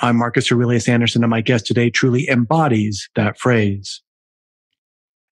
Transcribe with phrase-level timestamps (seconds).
[0.00, 4.02] I'm Marcus Aurelius Anderson, and my guest today truly embodies that phrase.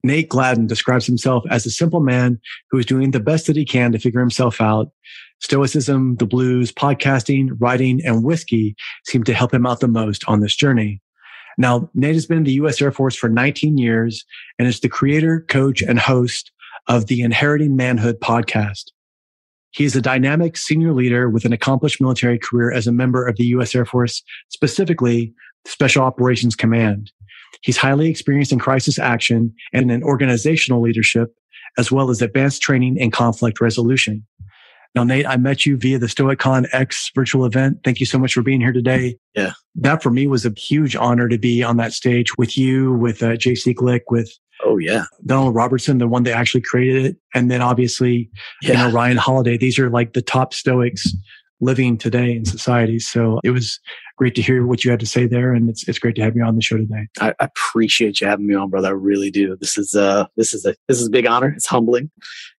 [0.04, 2.40] Nate Gladden describes himself as a simple man
[2.70, 4.90] who is doing the best that he can to figure himself out.
[5.40, 10.38] Stoicism, the blues, podcasting, writing, and whiskey seem to help him out the most on
[10.38, 11.02] this journey.
[11.58, 12.80] Now, Nate has been in the U.S.
[12.80, 14.24] Air Force for 19 years
[14.60, 16.52] and is the creator, coach, and host
[16.86, 18.91] of the Inheriting Manhood podcast.
[19.72, 23.36] He is a dynamic senior leader with an accomplished military career as a member of
[23.36, 23.74] the U.S.
[23.74, 25.34] Air Force, specifically
[25.66, 27.10] Special Operations Command.
[27.62, 31.34] He's highly experienced in crisis action and in organizational leadership,
[31.78, 34.26] as well as advanced training in conflict resolution.
[34.94, 37.78] Now, Nate, I met you via the Stoicon X virtual event.
[37.82, 39.16] Thank you so much for being here today.
[39.34, 39.52] Yeah.
[39.76, 43.22] That for me was a huge honor to be on that stage with you, with
[43.22, 44.30] uh, JC Glick, with
[44.64, 45.04] Oh yeah.
[45.26, 47.16] Donald Robertson, the one that actually created it.
[47.34, 48.30] And then obviously,
[48.62, 48.68] yeah.
[48.68, 49.56] you know, Ryan Holiday.
[49.56, 51.06] These are like the top Stoics
[51.60, 52.98] living today in society.
[52.98, 53.78] So it was
[54.18, 56.36] great to hear what you had to say there, and it's it's great to have
[56.36, 57.08] you on the show today.
[57.20, 58.88] I, appreciate you having me on, brother.
[58.88, 59.56] I really do.
[59.56, 61.48] This is uh this is a this is a big honor.
[61.56, 62.10] It's humbling.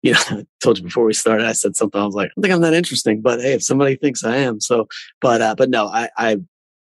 [0.01, 2.01] You know, I told you before we started, I said something.
[2.01, 4.37] I was like, I don't think I'm that interesting, but hey, if somebody thinks I
[4.37, 4.87] am, so
[5.21, 6.37] but uh, but no, I I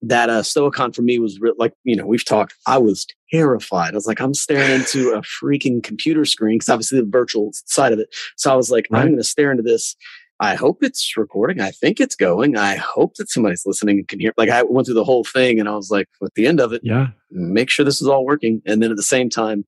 [0.03, 2.53] that uh Stoicon for me was re- like you know we've talked.
[2.67, 3.93] I was terrified.
[3.93, 7.93] I was like, I'm staring into a freaking computer screen because obviously the virtual side
[7.93, 8.13] of it.
[8.37, 9.01] So I was like, right.
[9.01, 9.95] I'm going to stare into this
[10.39, 11.61] I hope it's recording.
[11.61, 12.57] I think it's going.
[12.57, 14.33] I hope that somebody's listening and can hear.
[14.37, 16.73] Like I went through the whole thing and I was like, at the end of
[16.73, 18.61] it, yeah, make sure this is all working.
[18.65, 19.65] And then at the same time,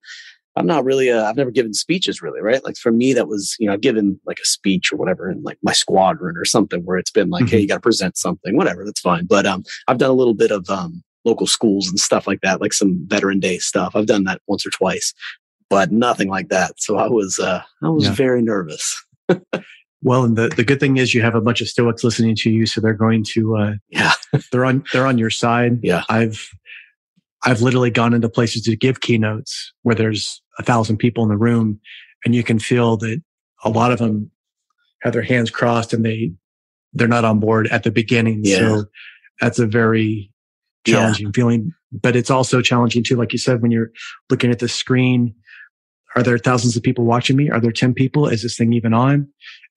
[0.55, 2.63] I'm not really, i I've never given speeches really, right?
[2.63, 5.41] Like for me, that was, you know, I've given like a speech or whatever in
[5.43, 7.51] like my squadron or something where it's been like, mm-hmm.
[7.51, 9.25] hey, you got to present something, whatever, that's fine.
[9.25, 12.61] But um, I've done a little bit of um, local schools and stuff like that,
[12.61, 13.95] like some veteran day stuff.
[13.95, 15.13] I've done that once or twice,
[15.69, 16.73] but nothing like that.
[16.77, 18.13] So I was, uh, I was yeah.
[18.13, 19.05] very nervous.
[20.01, 22.49] Well, and the, the good thing is you have a bunch of Stoics listening to
[22.49, 24.13] you, so they're going to uh, yeah
[24.51, 25.79] they're on they're on your side.
[25.89, 26.49] Yeah, I've
[27.45, 31.37] I've literally gone into places to give keynotes where there's a thousand people in the
[31.37, 31.79] room,
[32.25, 33.21] and you can feel that
[33.63, 34.31] a lot of them
[35.01, 36.31] have their hands crossed and they
[36.93, 38.41] they're not on board at the beginning.
[38.43, 38.57] Yeah.
[38.57, 38.85] So
[39.39, 40.31] that's a very
[40.85, 41.31] challenging yeah.
[41.35, 41.73] feeling.
[41.91, 43.91] But it's also challenging too, like you said, when you're
[44.29, 45.35] looking at the screen.
[46.15, 47.51] Are there thousands of people watching me?
[47.51, 48.27] Are there 10 people?
[48.27, 49.27] Is this thing even on?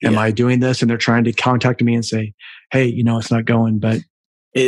[0.03, 0.19] am yeah.
[0.19, 0.81] I doing this?
[0.81, 2.33] And they're trying to contact me and say,
[2.71, 4.05] Hey, you know, it's not going, but it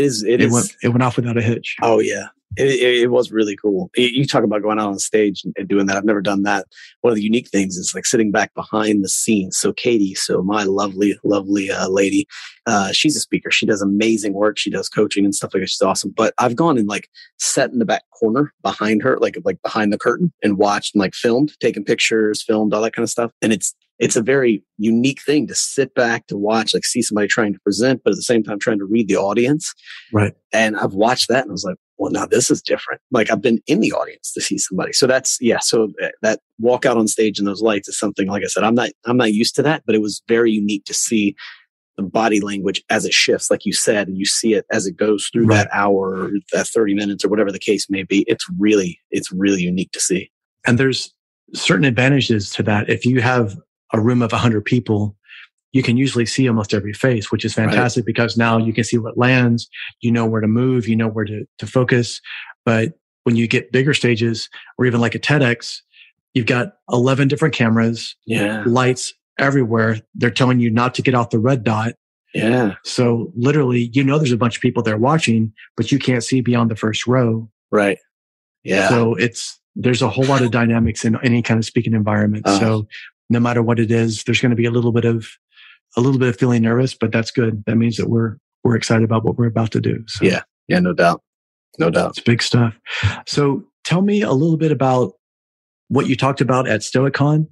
[0.02, 1.76] is, it, it is, went, it went off without a hitch.
[1.82, 2.28] Oh yeah.
[2.58, 3.90] It, it, was really cool.
[3.96, 5.98] You talk about going out on stage and doing that.
[5.98, 6.66] I've never done that.
[7.02, 9.58] One of the unique things is like sitting back behind the scenes.
[9.58, 12.28] So Katie, so my lovely, lovely uh, lady,
[12.66, 13.52] uh, she's a speaker.
[13.52, 14.58] She does amazing work.
[14.58, 15.70] She does coaching and stuff like that.
[15.70, 16.14] She's awesome.
[16.16, 19.92] But I've gone and like sat in the back corner behind her, like like behind
[19.92, 23.32] the curtain, and watched and like filmed, taking pictures, filmed all that kind of stuff.
[23.42, 27.28] And it's it's a very unique thing to sit back to watch, like see somebody
[27.28, 29.74] trying to present, but at the same time trying to read the audience.
[30.12, 30.34] Right.
[30.52, 33.02] And I've watched that and I was like, well, now this is different.
[33.12, 34.94] Like I've been in the audience to see somebody.
[34.94, 35.60] So that's, yeah.
[35.60, 38.64] So eh, that walk out on stage in those lights is something, like I said,
[38.64, 41.36] I'm not, I'm not used to that, but it was very unique to see
[41.98, 44.98] the body language as it shifts, like you said, and you see it as it
[44.98, 45.58] goes through right.
[45.58, 48.26] that hour that 30 minutes or whatever the case may be.
[48.28, 50.30] It's really, it's really unique to see.
[50.68, 51.14] And there's
[51.54, 52.90] certain advantages to that.
[52.90, 53.56] If you have
[53.94, 55.16] a room of 100 people,
[55.76, 58.06] you can usually see almost every face, which is fantastic right.
[58.06, 59.68] because now you can see what lands,
[60.00, 62.22] you know where to move, you know where to, to focus.
[62.64, 62.94] But
[63.24, 65.82] when you get bigger stages or even like a TEDx,
[66.34, 68.64] you've got 11 different cameras, yeah.
[68.66, 70.00] lights everywhere.
[70.14, 71.96] They're telling you not to get off the red dot.
[72.34, 72.76] Yeah.
[72.86, 76.40] So literally, you know, there's a bunch of people there watching, but you can't see
[76.40, 77.50] beyond the first row.
[77.70, 77.98] Right.
[78.64, 78.88] Yeah.
[78.88, 82.48] So it's, there's a whole lot of dynamics in any kind of speaking environment.
[82.48, 82.88] Uh, so
[83.30, 85.28] no matter what it is, there's going to be a little bit of
[85.96, 87.64] a little bit of feeling nervous, but that's good.
[87.66, 90.04] That means that we're we're excited about what we're about to do.
[90.08, 91.22] So, yeah, yeah, no doubt,
[91.80, 92.12] no doubt.
[92.12, 92.74] It's big stuff.
[93.28, 95.14] So tell me a little bit about
[95.88, 97.48] what you talked about at Stoicon,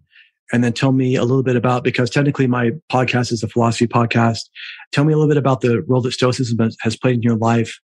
[0.51, 3.87] and then tell me a little bit about because technically my podcast is a philosophy
[3.87, 4.49] podcast.
[4.91, 7.79] Tell me a little bit about the role that Stoicism has played in your life,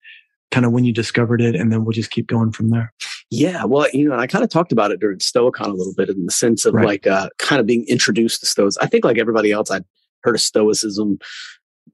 [0.52, 2.94] kind of when you discovered it, and then we'll just keep going from there.
[3.32, 6.10] Yeah, well, you know, I kind of talked about it during Stoicon a little bit
[6.10, 6.86] in the sense of right.
[6.86, 8.78] like uh, kind of being introduced to Stoics.
[8.78, 9.84] I think like everybody else, I'd
[10.34, 11.20] of Stoicism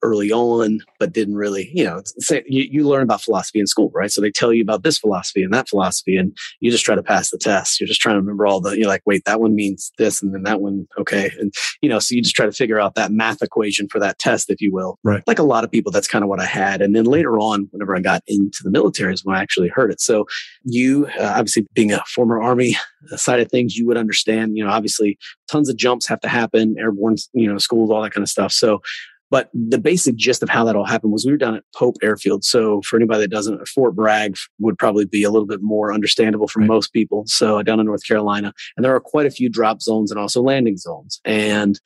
[0.01, 3.91] early on, but didn't really, you know, say, you, you learn about philosophy in school,
[3.93, 4.11] right?
[4.11, 7.03] So they tell you about this philosophy and that philosophy, and you just try to
[7.03, 7.79] pass the test.
[7.79, 10.33] You're just trying to remember all the, you're like, wait, that one means this, and
[10.33, 11.31] then that one, okay.
[11.39, 14.17] And, you know, so you just try to figure out that math equation for that
[14.19, 14.97] test, if you will.
[15.03, 15.23] Right.
[15.27, 16.81] Like a lot of people, that's kind of what I had.
[16.81, 19.91] And then later on, whenever I got into the military is when I actually heard
[19.91, 20.01] it.
[20.01, 20.25] So
[20.63, 22.75] you, uh, obviously being a former Army
[23.15, 25.17] side of things, you would understand, you know, obviously
[25.49, 28.51] tons of jumps have to happen, airborne, you know, schools, all that kind of stuff.
[28.51, 28.81] So
[29.31, 31.95] but the basic gist of how that all happened was we were down at Pope
[32.03, 32.43] Airfield.
[32.43, 36.49] So for anybody that doesn't, Fort Bragg would probably be a little bit more understandable
[36.49, 36.67] for right.
[36.67, 37.23] most people.
[37.27, 40.43] So down in North Carolina, and there are quite a few drop zones and also
[40.43, 41.21] landing zones.
[41.23, 41.79] And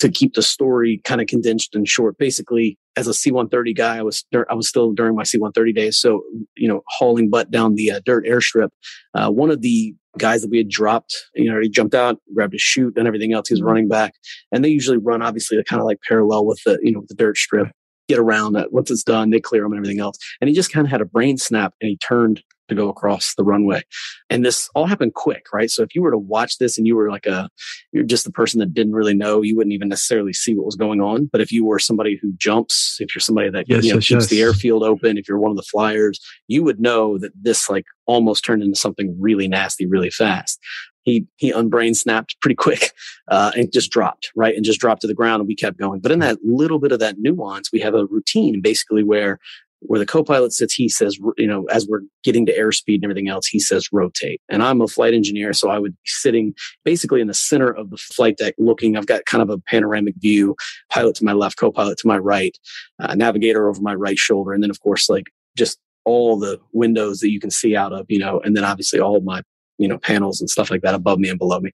[0.00, 4.02] to keep the story kind of condensed and short, basically, as a C-130 guy, I
[4.02, 5.96] was I was still during my C-130 days.
[5.96, 6.24] So
[6.56, 8.70] you know, hauling butt down the uh, dirt airstrip.
[9.14, 12.52] Uh, one of the guys that we had dropped, you know, he jumped out, grabbed
[12.52, 13.48] his chute and everything else.
[13.48, 13.68] He was mm-hmm.
[13.68, 14.14] running back.
[14.52, 17.36] And they usually run obviously kind of like parallel with the, you know, the dirt
[17.36, 17.68] strip,
[18.08, 18.72] get around that.
[18.72, 20.18] Once it's done, they clear them and everything else.
[20.40, 23.34] And he just kind of had a brain snap and he turned to go across
[23.34, 23.82] the runway.
[24.30, 25.70] And this all happened quick, right?
[25.70, 27.50] So if you were to watch this and you were like a,
[27.92, 30.76] you're just the person that didn't really know, you wouldn't even necessarily see what was
[30.76, 31.28] going on.
[31.30, 34.08] But if you were somebody who jumps, if you're somebody that yes, you know, yes,
[34.08, 34.26] keeps yes.
[34.28, 37.84] the airfield open, if you're one of the flyers, you would know that this like
[38.06, 40.58] almost turned into something really nasty, really fast
[41.02, 42.92] he he unbrain snapped pretty quick
[43.28, 46.00] uh, and just dropped right and just dropped to the ground and we kept going
[46.00, 49.38] but in that little bit of that nuance we have a routine basically where
[49.80, 53.28] where the co-pilot sits, he says, you know, as we're getting to airspeed and everything
[53.28, 54.40] else, he says rotate.
[54.48, 56.54] And I'm a flight engineer, so I would be sitting
[56.84, 58.96] basically in the center of the flight deck, looking.
[58.96, 60.54] I've got kind of a panoramic view,
[60.90, 62.56] pilot to my left, co-pilot to my right,
[63.00, 67.20] uh, navigator over my right shoulder, and then of course, like just all the windows
[67.20, 69.42] that you can see out of, you know, and then obviously all my,
[69.78, 71.70] you know, panels and stuff like that above me and below me.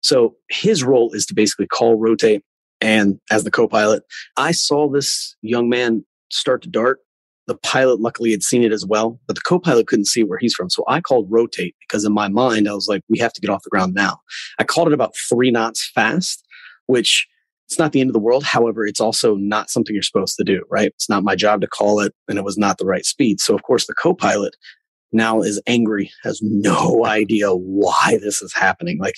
[0.00, 2.42] So his role is to basically call rotate.
[2.80, 4.02] And as the co-pilot,
[4.36, 7.00] I saw this young man start to dart
[7.48, 10.54] the pilot luckily had seen it as well, but the co-pilot couldn't see where he's
[10.54, 10.68] from.
[10.68, 13.48] So I called rotate because in my mind, I was like, we have to get
[13.48, 14.20] off the ground now.
[14.58, 16.44] I called it about three knots fast,
[16.86, 17.26] which
[17.66, 18.44] it's not the end of the world.
[18.44, 20.88] However, it's also not something you're supposed to do, right?
[20.88, 23.40] It's not my job to call it and it was not the right speed.
[23.40, 24.54] So of course the co-pilot
[25.10, 28.98] now is angry, has no idea why this is happening.
[28.98, 29.16] Like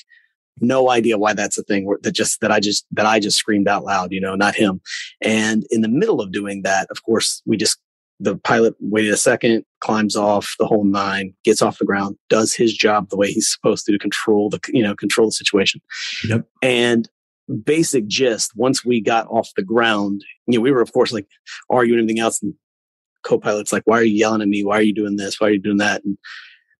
[0.61, 3.67] no idea why that's a thing that just that I just that I just screamed
[3.67, 4.81] out loud, you know, not him.
[5.21, 7.79] And in the middle of doing that, of course, we just
[8.21, 12.55] the pilot waited a second, climbs off the whole nine, gets off the ground, does
[12.55, 15.81] his job the way he's supposed to to control the you know control the situation.
[16.29, 16.47] Yep.
[16.63, 17.09] And
[17.65, 21.27] basic gist, once we got off the ground, you know, we were of course like
[21.71, 22.55] arguing anything else, and
[23.25, 24.65] co-pilot's like, "Why are you yelling at me?
[24.65, 25.41] Why are you doing this?
[25.41, 26.19] Why are you doing that?" And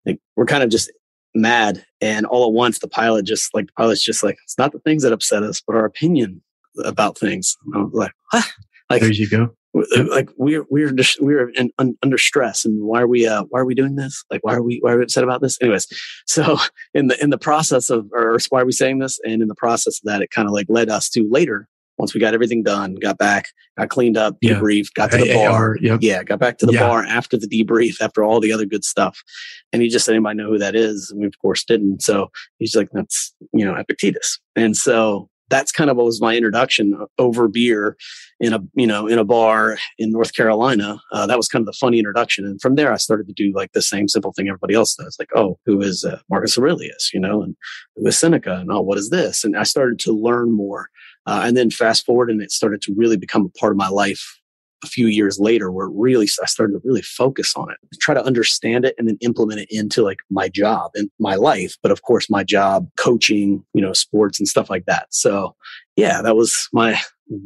[0.05, 0.91] like we're kind of just
[1.33, 4.73] mad, and all at once the pilot just like the pilot's just like, "It's not
[4.73, 6.43] the things that upset us, but our opinion
[6.85, 8.47] about things." And I was like, "What?"
[8.91, 13.01] Like there you go like we're we're just, we're in, un, under stress and why
[13.01, 14.23] are we uh why are we doing this?
[14.29, 15.57] Like why are we why are we upset about this?
[15.61, 15.87] Anyways
[16.27, 16.57] so
[16.93, 19.19] in the in the process of or why are we saying this?
[19.23, 22.13] And in the process of that it kind of like led us to later once
[22.13, 23.47] we got everything done got back
[23.77, 24.53] got cleaned up yeah.
[24.53, 25.77] debriefed got to the bar.
[25.79, 25.99] Yep.
[26.01, 26.87] yeah got back to the yeah.
[26.87, 29.23] bar after the debrief after all the other good stuff.
[29.71, 32.01] And he just said anybody know who that is and we of course didn't.
[32.01, 34.37] So he's like that's you know epictetus.
[34.57, 37.97] And so that's kind of what was my introduction over beer
[38.39, 40.99] in a you know in a bar in North Carolina.
[41.11, 43.51] Uh, that was kind of the funny introduction, and from there I started to do
[43.53, 47.11] like the same simple thing everybody else does, like oh, who is uh, Marcus Aurelius,
[47.13, 47.55] you know, and
[47.95, 49.43] who is Seneca, and oh, what is this?
[49.43, 50.89] And I started to learn more,
[51.27, 53.89] uh, and then fast forward, and it started to really become a part of my
[53.89, 54.40] life
[54.83, 58.23] a few years later where really I started to really focus on it, try to
[58.23, 61.77] understand it and then implement it into like my job and my life.
[61.81, 65.07] But of course, my job, coaching, you know, sports and stuff like that.
[65.11, 65.55] So
[65.95, 66.99] yeah, that was my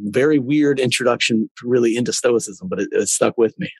[0.04, 3.70] very weird introduction really into stoicism, but it, it stuck with me.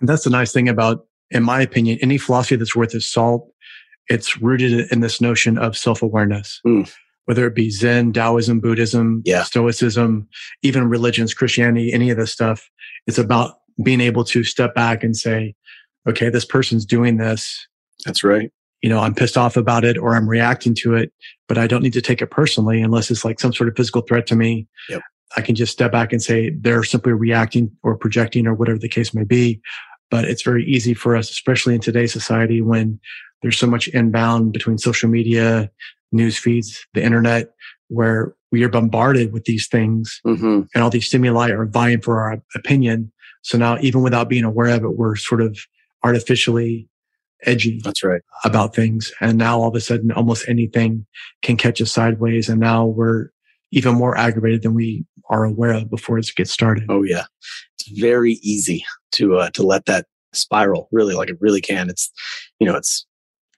[0.00, 3.52] And that's the nice thing about, in my opinion, any philosophy that's worth its salt.
[4.08, 6.60] It's rooted in this notion of self awareness.
[6.66, 6.90] Mm
[7.28, 9.42] whether it be Zen, Taoism, Buddhism, yeah.
[9.42, 10.26] Stoicism,
[10.62, 12.70] even religions, Christianity, any of this stuff.
[13.06, 15.54] It's about being able to step back and say,
[16.08, 17.68] okay, this person's doing this.
[18.06, 18.50] That's right.
[18.80, 21.12] You know, I'm pissed off about it or I'm reacting to it,
[21.48, 24.00] but I don't need to take it personally unless it's like some sort of physical
[24.00, 24.66] threat to me.
[24.88, 25.02] Yep.
[25.36, 28.88] I can just step back and say they're simply reacting or projecting or whatever the
[28.88, 29.60] case may be.
[30.10, 32.98] But it's very easy for us, especially in today's society when
[33.42, 35.70] there's so much inbound between social media,
[36.12, 37.52] news feeds, the internet,
[37.88, 42.20] where we are bombarded with these things hmm and all these stimuli are vying for
[42.20, 43.10] our opinion.
[43.42, 45.58] So now, even without being aware of it, we're sort of
[46.02, 46.88] artificially
[47.44, 48.20] edgy That's right.
[48.44, 49.12] about things.
[49.20, 51.06] And now all of a sudden, almost anything
[51.42, 52.48] can catch us sideways.
[52.48, 53.28] And now we're
[53.70, 56.84] even more aggravated than we are aware of before it gets started.
[56.88, 57.24] Oh yeah,
[57.78, 60.88] it's very easy to uh, to let that spiral.
[60.90, 61.88] Really, like it really can.
[61.88, 62.10] It's
[62.58, 63.06] you know, it's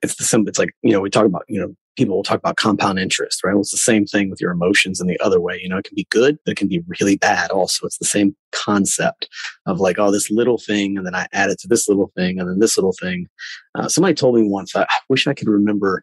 [0.03, 0.47] it's the same.
[0.49, 3.45] It's like you know, we talk about you know, people will talk about compound interest,
[3.45, 3.53] right?
[3.53, 5.61] Well, it's the same thing with your emotions in the other way.
[5.63, 7.51] You know, it can be good, but it can be really bad.
[7.51, 9.29] Also, it's the same concept
[9.67, 12.39] of like, oh, this little thing, and then I add it to this little thing,
[12.39, 13.27] and then this little thing.
[13.75, 14.75] Uh, somebody told me once.
[14.75, 16.03] I wish I could remember.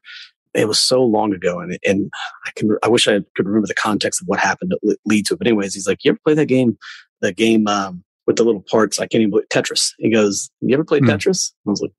[0.54, 2.12] It was so long ago, and and
[2.46, 2.78] I can.
[2.84, 5.38] I wish I could remember the context of what happened to lead to it.
[5.38, 6.78] But anyways, he's like, "You ever play that game?
[7.22, 9.00] The game um, with the little parts?
[9.00, 11.10] I can't even believe Tetris." He goes, "You ever played Hmm.
[11.12, 11.94] Tetris?" I was like,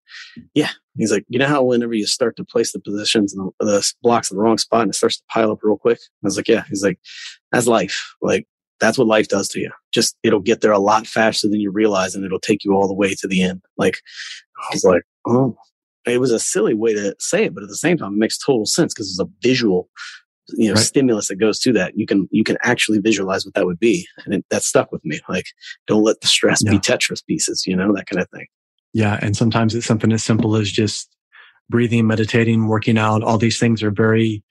[0.55, 3.67] "Yeah." He's like, "You know how whenever you start to place the positions and the,
[3.67, 6.27] the blocks in the wrong spot, and it starts to pile up real quick." I
[6.27, 7.01] was like, "Yeah." He's like,
[7.51, 8.15] "That's life.
[8.23, 8.47] Like
[8.81, 9.73] that's what life does to you.
[9.93, 12.87] Just it'll get there a lot faster than you realize, and it'll take you all
[12.87, 13.99] the way to the end." Like
[14.59, 15.57] I was like, "Oh."
[16.07, 18.39] It was a silly way to say it, but at the same time, it makes
[18.39, 19.91] total sense because it's a visual
[20.57, 20.83] you know Right.
[20.85, 24.07] stimulus that goes to that you can you can actually visualize what that would be
[24.25, 25.47] and it, that stuck with me like
[25.87, 28.47] don't let the stress be tetris pieces you know that kind of thing
[28.95, 29.19] Yeah.
[29.21, 31.15] And sometimes it's something as simple as just
[31.69, 33.23] breathing, meditating, working out.
[33.23, 34.43] All these things are very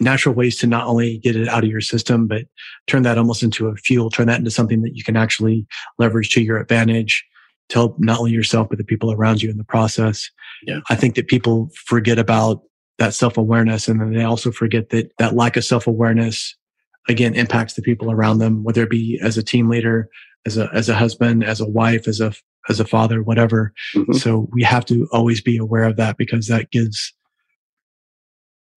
[0.00, 2.44] natural ways to not only get it out of your system, but
[2.86, 5.66] turn that almost into a fuel, turn that into something that you can actually
[5.98, 7.24] leverage to your advantage
[7.70, 10.30] to help not only yourself, but the people around you in the process.
[10.64, 10.78] Yeah.
[10.88, 12.62] I think that people forget about
[13.00, 16.54] that self awareness and then they also forget that that lack of self awareness
[17.08, 20.08] again impacts the people around them, whether it be as a team leader,
[20.46, 22.32] as a, as a husband, as a wife, as a,
[22.68, 23.72] as a father, whatever.
[23.96, 24.14] Mhm.
[24.14, 27.12] So we have to always be aware of that because that gives,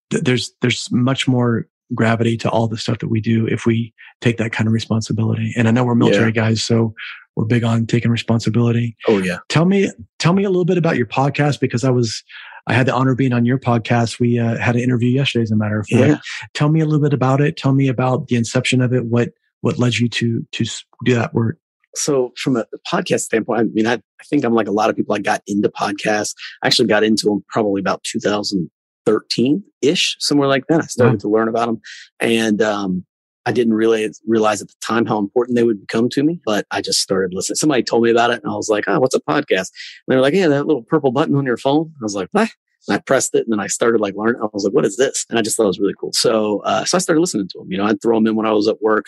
[0.09, 3.93] th- there's, there's much more gravity to all the stuff that we do if we
[4.21, 5.53] take that kind of responsibility.
[5.57, 6.95] And I know we're military guys, so
[7.35, 8.95] we're big on taking responsibility.
[9.07, 12.23] oh yeah Tell me, tell me a little bit about your podcast because I was,
[12.67, 14.19] I had the honor of being on your podcast.
[14.19, 16.07] We uh, had an interview yesterday, as a matter of fact.
[16.07, 16.17] yeah
[16.53, 17.57] Tell me a little bit about it.
[17.57, 19.05] Tell me about the inception of it.
[19.05, 19.29] What,
[19.61, 20.65] what led you to, to
[21.05, 21.57] do that work?
[21.95, 24.95] so from a podcast standpoint i mean I, I think i'm like a lot of
[24.95, 30.47] people i got into podcasts I actually got into them probably about 2013 ish somewhere
[30.47, 31.17] like that i started Wow.
[31.19, 31.81] to learn about them
[32.19, 33.05] and um
[33.45, 36.65] I didn't really realize at the time how important they would become to me, but
[36.71, 37.55] I just started listening.
[37.55, 39.69] Somebody told me about it and I was like, oh, what's a podcast?
[39.69, 41.91] And they were like, yeah, that little purple button on your phone.
[41.99, 42.49] I was like, what?
[42.87, 44.41] And I pressed it and then I started like learning.
[44.41, 45.25] I was like, what is this?
[45.29, 46.11] And I just thought it was really cool.
[46.11, 47.71] So, uh, so I started listening to them.
[47.71, 49.05] You know, I'd throw them in when I was at work,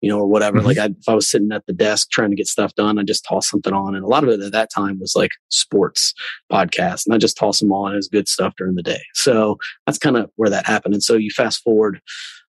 [0.00, 0.60] you know, or whatever.
[0.60, 0.64] Mhm.
[0.64, 3.02] Like I'd, if I was sitting at the desk trying to get stuff done, I
[3.02, 3.94] just toss something on.
[3.94, 6.14] And a lot of it at that time was like sports
[6.50, 9.00] podcasts and I just toss them on as good stuff during the day.
[9.12, 10.94] So that's kind of where that happened.
[10.94, 12.00] And so you fast forward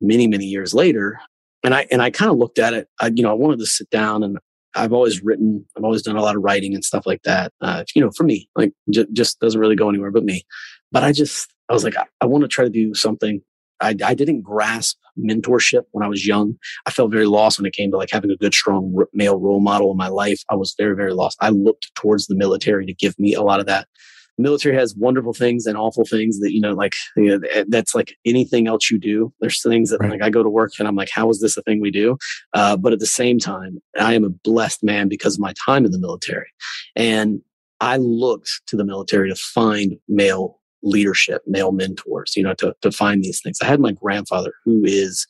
[0.04, 1.20] many, many years later
[1.64, 3.66] and I, and I kind of looked at it, I, you know, I wanted to
[3.66, 4.38] sit down and
[4.76, 7.54] I've always written, I've always done a lot of writing and stuff like that.
[7.62, 10.44] Uh, you know, for me, like j- just doesn't really go anywhere but me.
[10.92, 13.42] But I just, I was like, I, I want to try to do something.
[13.82, 16.56] I, I didn't grasp mentorship when I was young.
[16.86, 19.40] I felt very lost when it came to like having a good, strong r- male
[19.40, 20.42] role model in my life.
[20.50, 21.38] I was very, very lost.
[21.40, 23.88] I looked towards the military to give me a lot of that.
[24.38, 28.16] Military has wonderful things and awful things that, you know, like you know, that's like
[28.26, 29.34] anything else you do.
[29.40, 30.12] There's things that Right.
[30.12, 32.18] like I go to work and I'm like, how is this a thing we do?
[32.54, 35.86] Uh, but at the same time, I am a blessed man because of my time
[35.86, 36.48] in the military.
[36.96, 37.42] And
[37.80, 42.92] I looked to the military to find male leadership, male mentors, you know, to, to
[42.92, 43.60] find these things.
[43.62, 45.26] I had my grandfather who is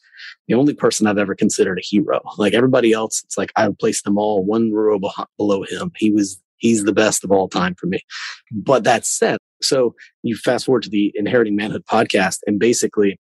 [0.47, 2.21] the only person I've ever considered a hero.
[2.37, 4.99] Like everybody else, it's like I would place them all one row
[5.37, 5.91] below him.
[5.97, 7.99] He was, he's the best of all time for me.
[8.51, 9.93] But that said, so
[10.23, 13.19] you fast forward to the Inheriting Manhood podcast and basically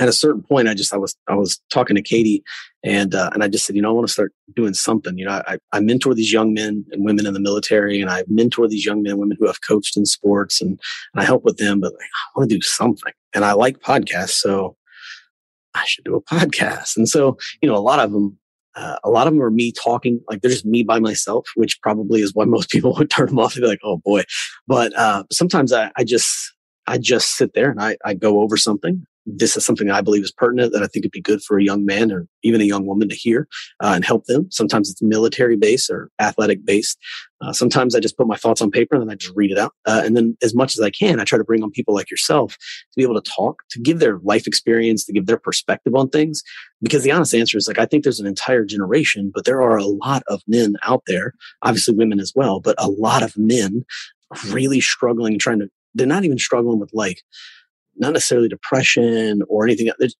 [0.00, 2.42] at a certain point, I just, I was, I was talking to Katie
[2.82, 5.18] and, uh, and I just said, you know, I want to start doing something.
[5.18, 8.24] You know, I, I mentor these young men and women in the military and I
[8.26, 10.80] mentor these young men and women who have coached in sports and,
[11.12, 13.80] and I help with them, but like, I want to do something and I like
[13.80, 14.30] podcasts.
[14.30, 14.76] So
[15.74, 16.96] I should do a podcast.
[16.96, 18.38] And so, you know, a lot of them,
[18.74, 21.80] uh, a lot of them are me talking, like they're just me by myself, which
[21.82, 24.22] probably is why most people would turn them off and be like, oh boy.
[24.66, 26.52] But uh, sometimes I, I just,
[26.86, 29.06] I just sit there and I, I go over something.
[29.24, 31.62] This is something I believe is pertinent that I think would be good for a
[31.64, 33.46] young man or even a young woman to hear
[33.82, 34.48] uh, and help them.
[34.50, 36.98] Sometimes it's military based or athletic based.
[37.40, 39.58] Uh, sometimes I just put my thoughts on paper and then I just read it
[39.58, 39.72] out.
[39.86, 42.10] Uh, and then as much as I can, I try to bring on people like
[42.10, 45.94] yourself to be able to talk, to give their life experience, to give their perspective
[45.94, 46.42] on things.
[46.80, 49.76] Because the honest answer is like, I think there's an entire generation, but there are
[49.76, 53.84] a lot of men out there, obviously women as well, but a lot of men
[54.48, 57.22] really struggling, trying to, they're not even struggling with like
[57.96, 59.90] not necessarily depression or anything.
[59.98, 60.14] It's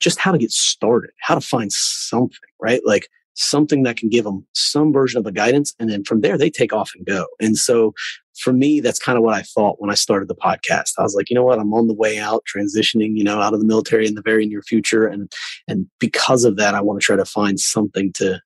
[0.00, 2.80] just how to get started, how to find something, right?
[2.84, 5.74] Like something that can give them some version of a guidance.
[5.78, 7.26] And then from there, they take off and go.
[7.40, 7.92] And so
[8.38, 10.92] for me, that's kind of what I thought when I started the podcast.
[10.98, 11.58] I was like, you know what?
[11.58, 14.46] I'm on the way out, transitioning, you know, out of the military in the very
[14.46, 15.06] near future.
[15.06, 15.30] And,
[15.68, 18.40] and because of that, I want to try to find something to,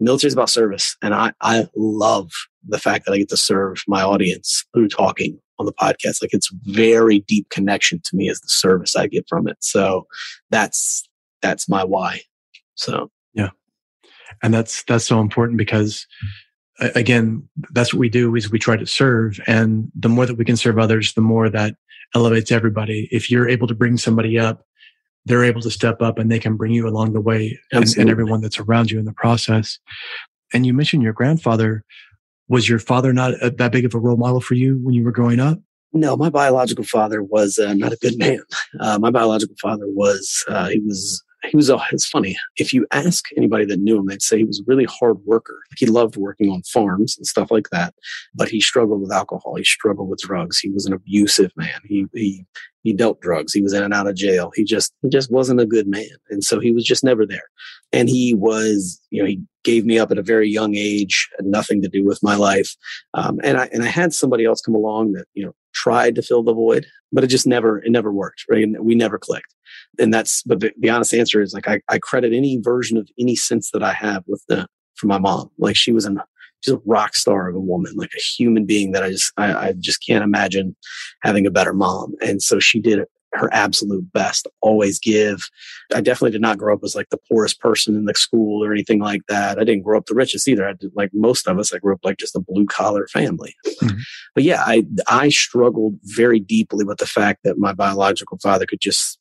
[0.00, 0.96] military is about service.
[1.02, 2.30] And I, I love
[2.66, 6.22] the fact that I get to serve my audience through talking on the podcast.
[6.22, 9.56] Like it's very deep connection to me as the service I get from it.
[9.60, 10.06] So
[10.50, 11.08] that's,
[11.42, 12.20] that's my why.
[12.74, 13.50] So, yeah.
[14.42, 16.06] And that's, that's so important because
[16.78, 19.40] again, that's what we do is we try to serve.
[19.46, 21.74] And the more that we can serve others, the more that
[22.14, 23.08] elevates everybody.
[23.10, 24.64] If you're able to bring somebody up,
[25.28, 28.10] they're able to step up and they can bring you along the way and, and,
[28.10, 29.78] everyone that's around you in the process.
[30.52, 31.84] And you mentioned your grandfather.
[32.48, 35.04] Was your father not a, that big of a role model for you when you
[35.04, 35.58] were growing up?
[35.92, 38.40] No, my biological father was uh, not a good man.
[38.80, 42.86] Uh, my biological father was, uh, he was he was a, it's funny if you
[42.90, 45.60] ask anybody that knew him they'd say he was a really hard worker.
[45.76, 47.94] He loved working on farms and stuff like that
[48.34, 52.06] but he struggled with alcohol he struggled with drugs he was an abusive man he
[52.14, 52.44] he
[52.82, 55.60] he dealt drugs he was in and out of jail he just he just wasn't
[55.60, 57.48] a good man and so he was just never there
[57.92, 61.46] and he was you know he gave me up at a very young age had
[61.46, 62.74] nothing to do with my life.
[63.14, 66.22] Um, and i and i had somebody else come along that you know tried to
[66.22, 68.62] fill the void but it just never it never worked right?
[68.62, 69.54] And we never clicked.
[69.98, 73.08] And that's but the, the honest answer is like I, I credit any version of
[73.18, 74.66] any sense that i have with the
[74.96, 75.50] for my mom.
[75.58, 76.20] Like she was an
[76.60, 79.68] she's a rock star of a woman like a human being that i just I,
[79.68, 80.74] I just can't imagine
[81.22, 82.14] having a better mom.
[82.20, 83.00] And so she did
[83.34, 85.48] her absolute best always give
[85.94, 88.72] i definitely did not grow up as like the poorest person in the school or
[88.72, 91.58] anything like that i didn't grow up the richest either i did like most of
[91.58, 93.98] us i grew up like just a blue collar family mm-hmm.
[94.34, 98.80] but yeah i i struggled very deeply with the fact that my biological father could
[98.80, 99.18] just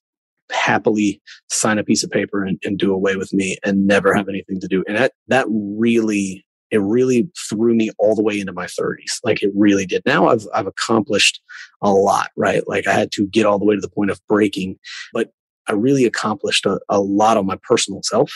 [0.51, 4.29] happily sign a piece of paper and, and do away with me and never have
[4.29, 4.83] anything to do.
[4.87, 9.20] And that, that really, it really threw me all the way into my 30s.
[9.24, 10.03] Like it really did.
[10.06, 11.42] Now I've, I've accomplished
[11.82, 12.68] a lot, right?
[12.68, 14.77] Like I had to get all the way to the point of breaking,
[15.14, 15.32] but
[15.68, 18.32] I really accomplished a, a lot on my personal self.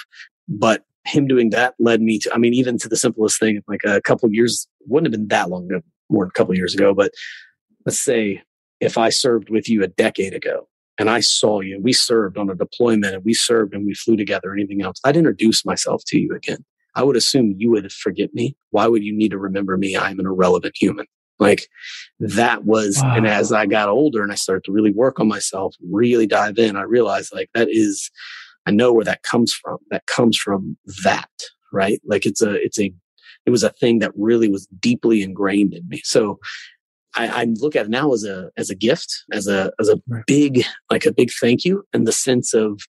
[0.48, 3.82] But him doing that led me to, I mean, even to the simplest thing, like
[3.86, 6.94] a couple years, wouldn't have been that long ago, more than a couple years ago,
[6.94, 7.12] but
[7.86, 8.41] let's say
[8.80, 10.67] if I served with you a decade ago,
[10.98, 11.80] and I saw you.
[11.82, 15.00] We served on a deployment and we served and we flew together, anything else.
[15.04, 16.63] I'd introduce myself to you again.
[16.95, 18.56] I would assume you would forget me.
[18.71, 19.97] Why would you need to remember me?
[19.97, 21.06] I'm an irrelevant human.
[21.39, 21.67] Like
[22.19, 23.15] that was, wow.
[23.15, 26.60] and as I got older and I started to really work on myself, really dive
[26.60, 28.12] in, I realized like that is,
[28.67, 29.77] I know where that comes from.
[29.89, 31.32] That comes from that,
[31.73, 31.99] right?
[32.06, 32.93] Like it's a, it's a,
[33.47, 36.01] it was a thing that really was deeply ingrained in me.
[36.04, 36.39] So
[37.15, 39.99] I, I, look at it now as a as a gift, as a as a
[40.08, 40.23] right.
[40.27, 42.82] big like a big thank you, and the sense of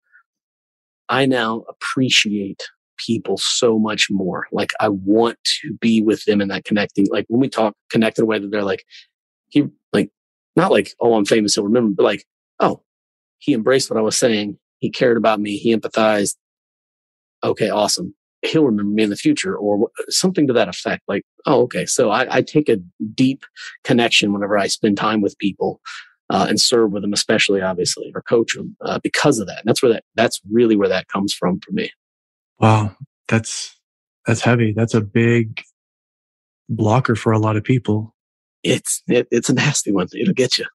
[1.09, 2.63] I now appreciate
[2.97, 4.47] people so much more.
[4.53, 7.07] Like I want to be with them in that connecting.
[7.11, 8.85] Like when we talk connected way that they're like
[9.49, 10.11] he like
[10.57, 12.25] not like oh I'm famous so remember, but like
[12.61, 12.83] oh
[13.39, 14.59] he embraced what I was saying.
[14.79, 15.57] He cared about me.
[15.57, 16.37] He empathized.
[17.45, 21.03] Okay, awesome he'll remember me in the future or something to that effect.
[21.09, 21.87] Like, oh, okay.
[21.87, 22.79] So I, I take a
[23.15, 23.45] deep
[23.85, 25.81] connection whenever I spend time with people
[26.29, 29.59] uh, and serve with them, especially obviously, or coach them uh, because of that.
[29.59, 31.91] And that's where that, that's really where that comes from for me.
[32.59, 32.97] Wow.
[33.29, 33.77] That's,
[34.27, 34.73] that's heavy.
[34.77, 35.63] That's a big
[36.69, 38.15] blocker for a lot of people.
[38.63, 40.09] It's, it, it's a nasty one.
[40.15, 40.67] It'll get you.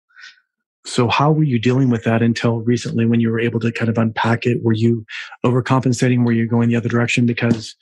[0.86, 3.90] So how were you dealing with that until recently when you were able to kind
[3.90, 4.64] of unpack it?
[4.64, 5.06] Were you
[5.46, 6.26] overcompensating?
[6.26, 7.26] Were you going the other direction?
[7.26, 7.76] Because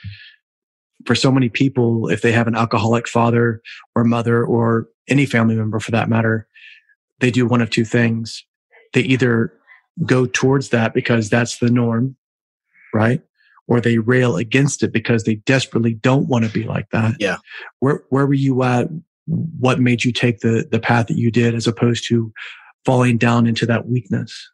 [1.06, 3.62] for so many people, if they have an alcoholic father
[3.96, 6.48] or mother or any family member for that matter,
[7.20, 8.44] they do one of two things.
[8.94, 9.54] They either
[10.06, 12.16] go towards that because that's the norm,
[12.94, 13.22] right?
[13.68, 17.16] Or they rail against it because they desperately don't want to be like that.
[17.20, 17.38] Yeah.
[17.80, 18.88] Where where were you at?
[19.26, 22.32] What made you take the the path that you did as opposed to
[22.86, 24.50] falling down into that weakness?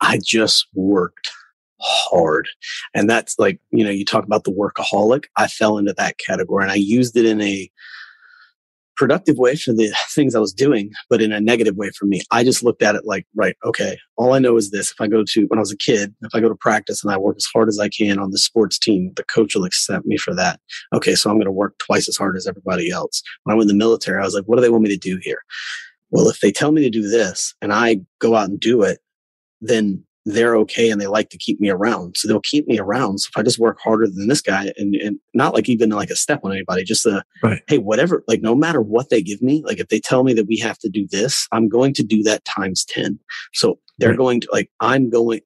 [0.00, 1.30] I just worked
[1.82, 2.48] hard.
[2.94, 5.24] And that's like, you know, you talk about the workaholic.
[5.36, 7.70] I fell into that category and I used it in a
[8.96, 12.22] productive way for the things I was doing, but in a negative way for me.
[12.30, 14.92] I just looked at it like, right, okay, all I know is this.
[14.92, 17.12] If I go to, when I was a kid, if I go to practice and
[17.12, 20.06] I work as hard as I can on the sports team, the coach will accept
[20.06, 20.60] me for that.
[20.94, 23.22] Okay, so I'm going to work twice as hard as everybody else.
[23.44, 24.96] When I went in the military, I was like, what do they want me to
[24.96, 25.42] do here?
[26.12, 29.00] well, if they tell me to do this and I go out and do it,
[29.60, 32.16] then they're okay and they like to keep me around.
[32.16, 33.18] So they'll keep me around.
[33.18, 36.10] So if I just work harder than this guy and, and not like even like
[36.10, 37.62] a step on anybody, just a, right.
[37.66, 40.46] hey, whatever, like no matter what they give me, like if they tell me that
[40.46, 43.18] we have to do this, I'm going to do that times 10.
[43.52, 44.18] So they're right.
[44.18, 45.40] going to like, I'm going,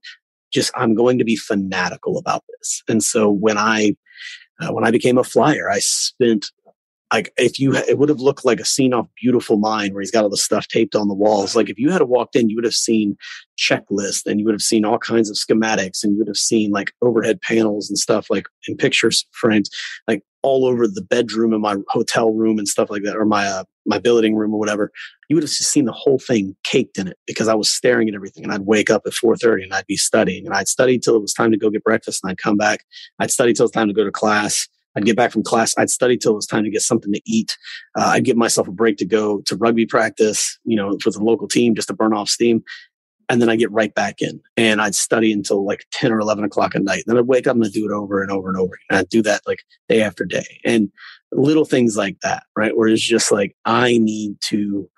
[0.53, 2.83] just, I'm going to be fanatical about this.
[2.89, 3.97] And so when I,
[4.61, 6.51] uh, when I became a flyer, I spent
[7.13, 10.11] like if you it would have looked like a scene off beautiful mind where he's
[10.11, 11.55] got all the stuff taped on the walls.
[11.55, 13.17] Like if you had walked in you would have seen
[13.59, 16.71] checklists and you would have seen all kinds of schematics and you would have seen
[16.71, 19.71] like overhead panels and stuff like in pictures frames
[20.09, 23.47] like all over the bedroom in my hotel room and stuff like that or my
[23.47, 24.91] uh, my billeting room or whatever.
[25.29, 28.09] You would have just seen the whole thing caked in it because i was staring
[28.09, 31.01] at everything and i'd wake up at 4.30 and i'd be studying and i'd study
[31.01, 32.85] till it was time to go get breakfast and i'd come back.
[33.19, 35.75] I'd study till it's time to go to class I'd get back from class.
[35.77, 37.57] I'd study till it was time to get something to eat.
[37.99, 41.23] Uh, I'd give myself a break to go to rugby practice, you know, for the
[41.23, 42.63] local team just to burn off steam.
[43.29, 46.45] And then I get right back in and I'd study until like 10 or 11
[46.45, 47.05] o'clock at night.
[47.07, 48.79] Then I'd wake up and I'd do it over and over and over.
[48.89, 50.91] And I'd do that like day after day and
[51.33, 52.77] little things like that, right?
[52.77, 54.89] Where it's just like, I need to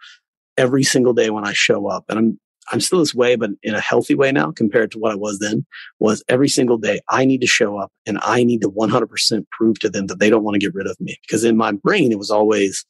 [0.58, 2.40] every single day when I show up and I'm,
[2.72, 5.38] I'm still this way, but in a healthy way now compared to what I was
[5.38, 5.64] then,
[6.00, 9.78] was every single day I need to show up and I need to 100% prove
[9.80, 11.18] to them that they don't want to get rid of me.
[11.22, 12.84] Because in my brain, it was always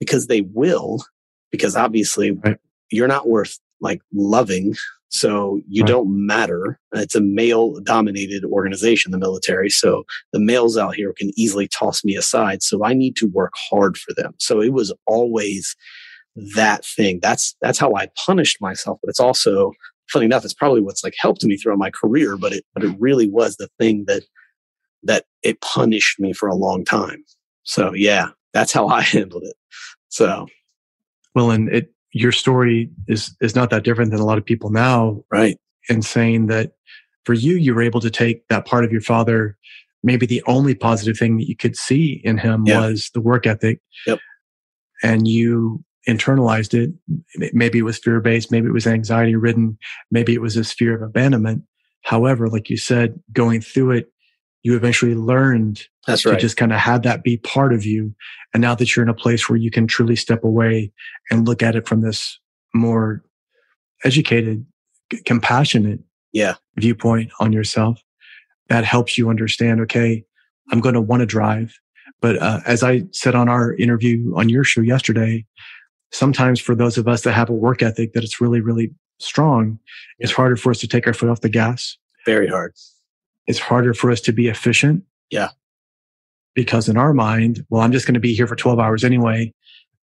[0.00, 1.04] because they will,
[1.50, 2.58] because obviously right.
[2.90, 4.74] you're not worth like loving.
[5.08, 5.88] So you right.
[5.88, 6.78] don't matter.
[6.92, 9.70] It's a male dominated organization, the military.
[9.70, 12.62] So the males out here can easily toss me aside.
[12.62, 14.34] So I need to work hard for them.
[14.38, 15.76] So it was always,
[16.54, 17.18] that thing.
[17.22, 18.98] That's that's how I punished myself.
[19.02, 19.72] But it's also
[20.10, 22.36] funny enough, it's probably what's like helped me throughout my career.
[22.36, 24.22] But it but it really was the thing that
[25.02, 27.24] that it punished me for a long time.
[27.62, 29.56] So yeah, that's how I handled it.
[30.08, 30.46] So
[31.34, 34.70] well, and it your story is is not that different than a lot of people
[34.70, 35.58] now, right?
[35.88, 36.72] In saying that
[37.24, 39.56] for you, you were able to take that part of your father.
[40.02, 42.80] Maybe the only positive thing that you could see in him yeah.
[42.80, 43.80] was the work ethic.
[44.06, 44.20] Yep.
[45.02, 46.90] And you internalized it.
[47.52, 48.52] Maybe it was fear based.
[48.52, 49.78] Maybe it was anxiety ridden.
[50.10, 51.64] Maybe it was this fear of abandonment.
[52.02, 54.12] However, like you said, going through it,
[54.62, 56.40] you eventually learned That's to right.
[56.40, 58.14] just kind of have that be part of you.
[58.52, 60.92] And now that you're in a place where you can truly step away
[61.30, 62.38] and look at it from this
[62.74, 63.24] more
[64.04, 64.64] educated,
[65.12, 66.00] c- compassionate
[66.32, 66.54] yeah.
[66.76, 68.02] viewpoint on yourself,
[68.68, 70.24] that helps you understand, okay,
[70.72, 71.78] I'm going to want to drive.
[72.20, 75.46] But uh, as I said on our interview on your show yesterday,
[76.12, 79.78] sometimes for those of us that have a work ethic that it's really, really strong,
[80.18, 81.96] it's harder for us to take our foot off the gas.
[82.24, 82.74] Very hard.
[83.46, 85.04] It's harder for us to be efficient.
[85.30, 85.50] Yeah.
[86.54, 89.52] Because in our mind, well, I'm just going to be here for 12 hours anyway.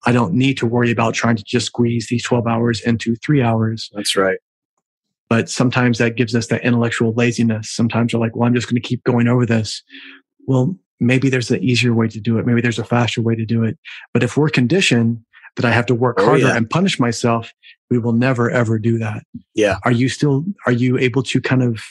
[0.06, 3.42] I don't need to worry about trying to just squeeze these 12 hours into three
[3.42, 3.90] hours.
[3.94, 4.38] That's right.
[5.30, 7.72] But sometimes that gives us that intellectual laziness.
[7.72, 9.82] Sometimes we're like, well, I'm just going to keep going over this.
[10.46, 12.46] Well, maybe there's an easier way to do it.
[12.46, 13.78] Maybe there's a faster way to do it.
[14.14, 15.24] But if we're conditioned
[15.56, 16.58] that I have to work oh, harder yeah.
[16.58, 17.52] and punish myself,
[17.90, 19.24] we will never ever do that.
[19.54, 19.78] Yeah.
[19.84, 21.84] Are you still, are you able to kind of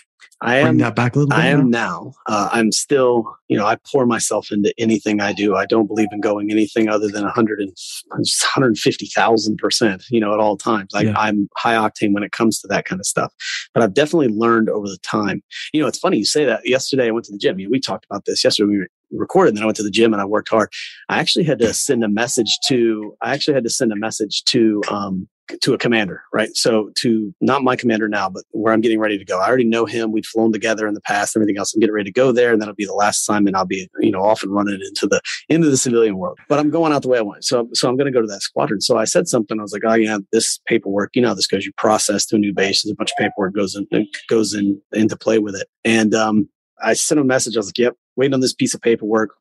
[0.42, 1.38] I am that back a little bit?
[1.38, 2.14] I am now.
[2.26, 5.54] Uh, I'm still, you know, I pour myself into anything I do.
[5.54, 7.72] I don't believe in going anything other than 100 and
[8.08, 10.94] 150,000 percent, you know, at all times.
[10.94, 11.14] I, yeah.
[11.16, 13.32] I'm high octane when it comes to that kind of stuff.
[13.72, 15.42] But I've definitely learned over the time.
[15.72, 16.68] You know, it's funny you say that.
[16.68, 17.60] Yesterday I went to the gym.
[17.60, 18.66] You know, we talked about this yesterday.
[18.66, 19.50] We recorded.
[19.50, 20.70] And then I went to the gym and I worked hard.
[21.08, 23.16] I actually had to send a message to.
[23.22, 25.28] I actually had to send a message to um,
[25.60, 26.54] to a commander, right?
[26.56, 29.40] So to not my commander now, but where I'm getting ready to go.
[29.40, 30.12] I already know him.
[30.12, 31.74] We'd flown together in the past, everything else.
[31.74, 32.52] I'm getting ready to go there.
[32.52, 33.56] And that'll be the last assignment.
[33.56, 36.70] I'll be, you know, off and running into the, into the civilian world, but I'm
[36.70, 37.44] going out the way I want.
[37.44, 38.80] So, so I'm going to go to that squadron.
[38.80, 39.58] So I said something.
[39.58, 41.66] I was like, oh yeah, this paperwork, you know how this goes.
[41.66, 42.82] You process to a new base.
[42.82, 45.68] There's a bunch of paperwork goes in, goes in into play with it.
[45.84, 46.48] And, um,
[46.82, 47.56] I sent a message.
[47.56, 49.34] I was like, yep, waiting on this piece of paperwork.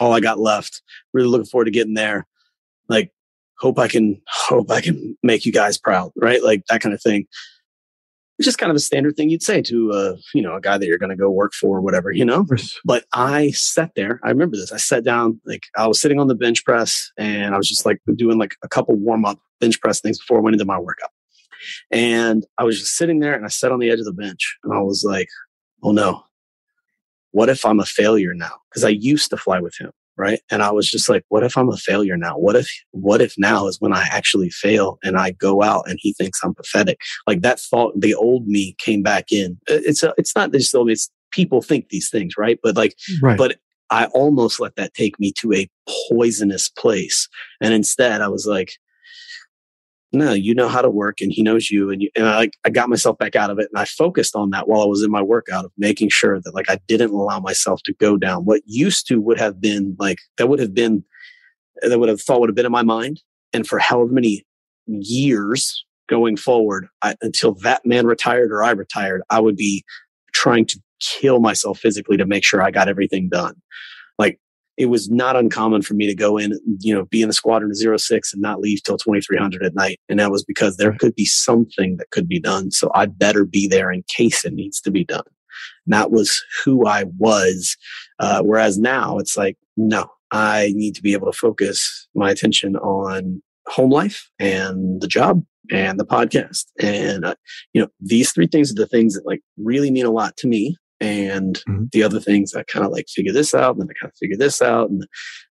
[0.00, 0.82] All I got left.
[1.12, 2.26] Really looking forward to getting there.
[2.88, 3.12] Like,
[3.58, 6.42] hope I can hope I can make you guys proud, right?
[6.42, 7.26] Like that kind of thing.
[8.38, 10.78] It's just kind of a standard thing you'd say to a you know a guy
[10.78, 12.46] that you're going to go work for or whatever, you know.
[12.84, 14.20] But I sat there.
[14.24, 14.72] I remember this.
[14.72, 17.84] I sat down, like I was sitting on the bench press, and I was just
[17.84, 20.78] like doing like a couple warm up bench press things before I went into my
[20.78, 21.10] workout.
[21.90, 24.56] And I was just sitting there, and I sat on the edge of the bench,
[24.62, 25.28] and I was like,
[25.82, 26.22] "Oh no,
[27.32, 30.40] what if I'm a failure now?" Because I used to fly with him right?
[30.50, 32.34] And i was just like what if i'm a failure now?
[32.36, 35.98] What if what if now is when i actually fail and i go out and
[36.02, 37.00] he thinks i'm pathetic?
[37.26, 39.58] Like that thought the old me came back in.
[39.68, 42.58] It's a, it's not just it's people think these things right?
[42.62, 43.38] But like right.
[43.38, 43.58] but
[43.90, 45.70] i almost let that take me to a
[46.10, 47.28] poisonous place.
[47.62, 48.72] And instead i was like
[50.12, 51.90] no, you know how to work and he knows you.
[51.90, 54.34] And, you, and I, like, I got myself back out of it and I focused
[54.34, 57.10] on that while I was in my workout of making sure that like I didn't
[57.10, 60.72] allow myself to go down what used to would have been like, that would have
[60.72, 61.04] been,
[61.82, 63.20] that would have thought would have been in my mind.
[63.52, 64.44] And for however many
[64.86, 69.84] years going forward, I, until that man retired or I retired, I would be
[70.32, 73.54] trying to kill myself physically to make sure I got everything done.
[74.18, 74.40] Like
[74.78, 77.74] it was not uncommon for me to go in, you know, be in the squadron
[77.74, 80.00] 06 and not leave till 2300 at night.
[80.08, 82.70] And that was because there could be something that could be done.
[82.70, 85.24] So I better be there in case it needs to be done.
[85.84, 87.76] And that was who I was.
[88.20, 92.76] Uh, whereas now it's like, no, I need to be able to focus my attention
[92.76, 96.66] on home life and the job and the podcast.
[96.80, 97.34] And, uh,
[97.72, 100.46] you know, these three things are the things that like really mean a lot to
[100.46, 101.84] me and mm-hmm.
[101.92, 104.18] the other things I kind of like figure this out, and then I kind of
[104.18, 105.02] figure this out, and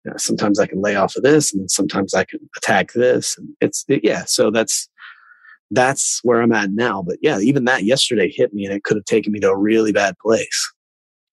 [0.05, 3.37] you know, sometimes I can lay off of this, and sometimes I can attack this,
[3.39, 4.25] and it's it, yeah.
[4.25, 4.89] So that's
[5.71, 7.03] that's where I'm at now.
[7.03, 9.59] But yeah, even that yesterday hit me, and it could have taken me to a
[9.59, 10.73] really bad place.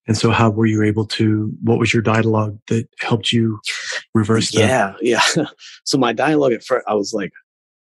[0.05, 1.51] And so, how were you able to?
[1.61, 3.59] What was your dialogue that helped you
[4.13, 4.59] reverse that?
[5.01, 5.45] Yeah, yeah.
[5.85, 7.31] so my dialogue at first, I was like,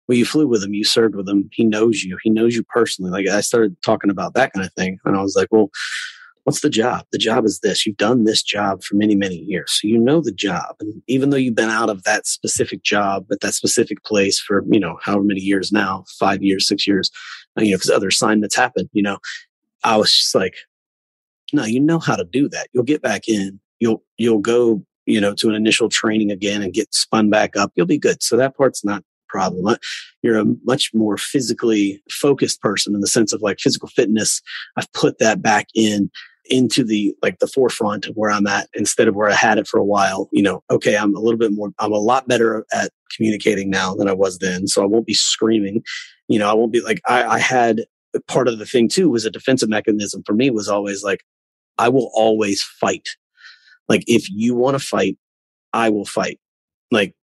[0.08, 2.62] well, you flew with him, you served with him, he knows you, he knows you
[2.64, 3.10] personally.
[3.10, 4.98] Like I started talking about that kind of thing.
[5.04, 5.70] And I was like, well,
[6.46, 7.04] what's the job?
[7.10, 7.84] The job is this.
[7.84, 9.72] You've done this job for many, many years.
[9.72, 10.76] So you know the job.
[10.78, 14.62] And even though you've been out of that specific job at that specific place for,
[14.70, 17.10] you know, however many years now, five years, six years,
[17.58, 19.18] uh, you know, because other assignments happen, you know,
[19.82, 20.54] I was just like,
[21.52, 22.68] no, you know how to do that.
[22.72, 23.58] You'll get back in.
[23.80, 27.72] You'll, you'll go, you know, to an initial training again and get spun back up.
[27.74, 28.22] You'll be good.
[28.22, 29.76] So that part's not problem.
[30.22, 34.42] You're a much more physically focused person in the sense of like physical fitness.
[34.76, 36.10] I've put that back in
[36.48, 39.66] into the like the forefront of where I'm at instead of where I had it
[39.66, 40.28] for a while.
[40.32, 43.94] You know, okay, I'm a little bit more, I'm a lot better at communicating now
[43.94, 44.66] than I was then.
[44.66, 45.82] So I won't be screaming.
[46.28, 47.84] You know, I won't be like, I, I had
[48.28, 51.22] part of the thing too was a defensive mechanism for me was always like,
[51.78, 53.10] I will always fight.
[53.88, 55.18] Like if you want to fight,
[55.72, 56.40] I will fight.
[56.90, 57.14] Like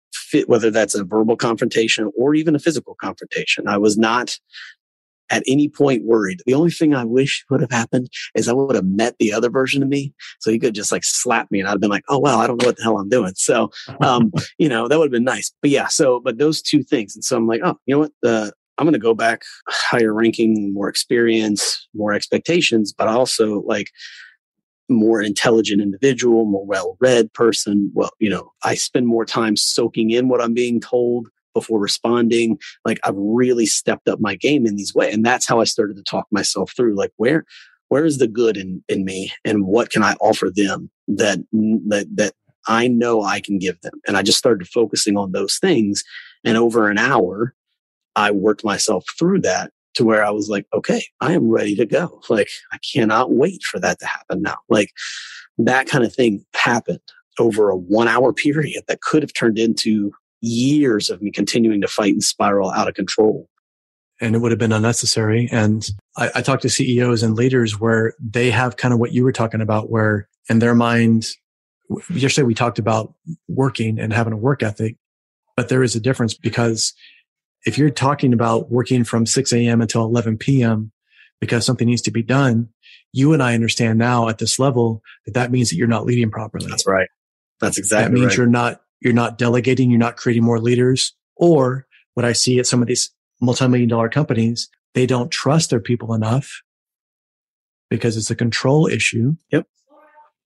[0.47, 3.69] whether that's a verbal confrontation or even a physical confrontation.
[3.69, 4.39] I was not
[5.33, 6.41] at any point worried.
[6.47, 9.49] The only thing I wish would have happened is I would have met the other
[9.49, 10.13] version of me.
[10.41, 12.47] So he could just like slap me and I'd have been like, oh, well, I
[12.47, 13.33] don't know what the hell I'm doing.
[13.37, 13.71] So,
[14.03, 15.51] um, you know, that would have been nice.
[15.63, 17.15] But yeah, so, but those two things.
[17.15, 18.13] And so I'm like, oh, you know what?
[18.23, 23.91] Uh, I'm going to go back higher ranking, more experience, more expectations, but also like
[24.89, 27.91] more intelligent individual, more well read person.
[27.95, 32.59] Well, you know, I spend more time soaking in what I'm being told before responding.
[32.85, 35.15] Like I've really stepped up my game in these ways.
[35.15, 37.45] And that's how I started to talk myself through like where,
[37.89, 42.07] where is the good in, in me and what can I offer them that, that,
[42.15, 42.33] that
[42.67, 44.01] I know I can give them.
[44.07, 46.03] And I just started focusing on those things.
[46.45, 47.55] And over an hour,
[48.17, 51.87] I worked myself through that to where I was like, okay, I am ready to
[51.87, 52.21] go.
[52.29, 54.57] Like, I cannot wait for that to happen now.
[54.69, 54.91] Like,
[55.59, 57.01] that kind of thing happened
[57.39, 61.89] over a one hour period that could have turned into years of me continuing to
[61.89, 63.49] fight and spiral out of control.
[64.21, 65.49] And it would have been unnecessary.
[65.51, 69.25] And I, I talk to CEOs and leaders where they have kind of what you
[69.25, 71.27] were talking about, where in their mind,
[72.11, 73.15] yesterday we talked about
[73.49, 74.97] working and having a work ethic,
[75.57, 76.93] but there is a difference because
[77.65, 79.81] if you're talking about working from 6 a.m.
[79.81, 80.93] until 11 p.m.
[81.41, 82.69] because something needs to be done,
[83.13, 86.31] you and I understand now at this level that that means that you're not leading
[86.31, 86.67] properly.
[86.67, 87.09] That's right.
[87.61, 88.39] That's exactly That means right.
[88.39, 91.15] you're not, you're not delegating, you're not creating more leaders.
[91.37, 95.81] Or what I see at some of these multi-million dollar companies, they don't trust their
[95.81, 96.63] people enough
[97.91, 99.35] because it's a control issue.
[99.51, 99.67] Yep.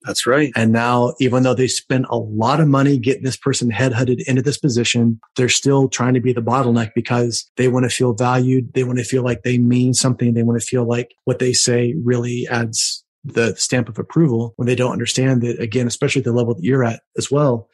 [0.06, 0.52] That's right.
[0.54, 4.40] And now, even though they spent a lot of money getting this person headhunted into
[4.40, 8.72] this position, they're still trying to be the bottleneck because they want to feel valued.
[8.74, 10.32] They want to feel like they mean something.
[10.32, 14.66] They want to feel like what they say really adds the stamp of approval when
[14.66, 17.68] they don't understand that, again, especially the level that you're at as well,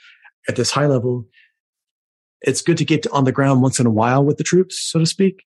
[0.49, 1.27] at this high level,
[2.41, 4.99] it's good to get on the ground once in a while with the troops, so
[4.99, 5.45] to speak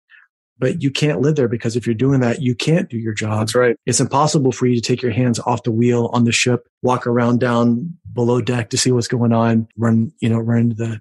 [0.59, 3.41] but you can't live there because if you're doing that, you can't do your job.
[3.41, 3.77] That's right.
[3.85, 7.07] It's impossible for you to take your hands off the wheel on the ship, walk
[7.07, 11.01] around down below deck to see what's going on, run, you know, run the,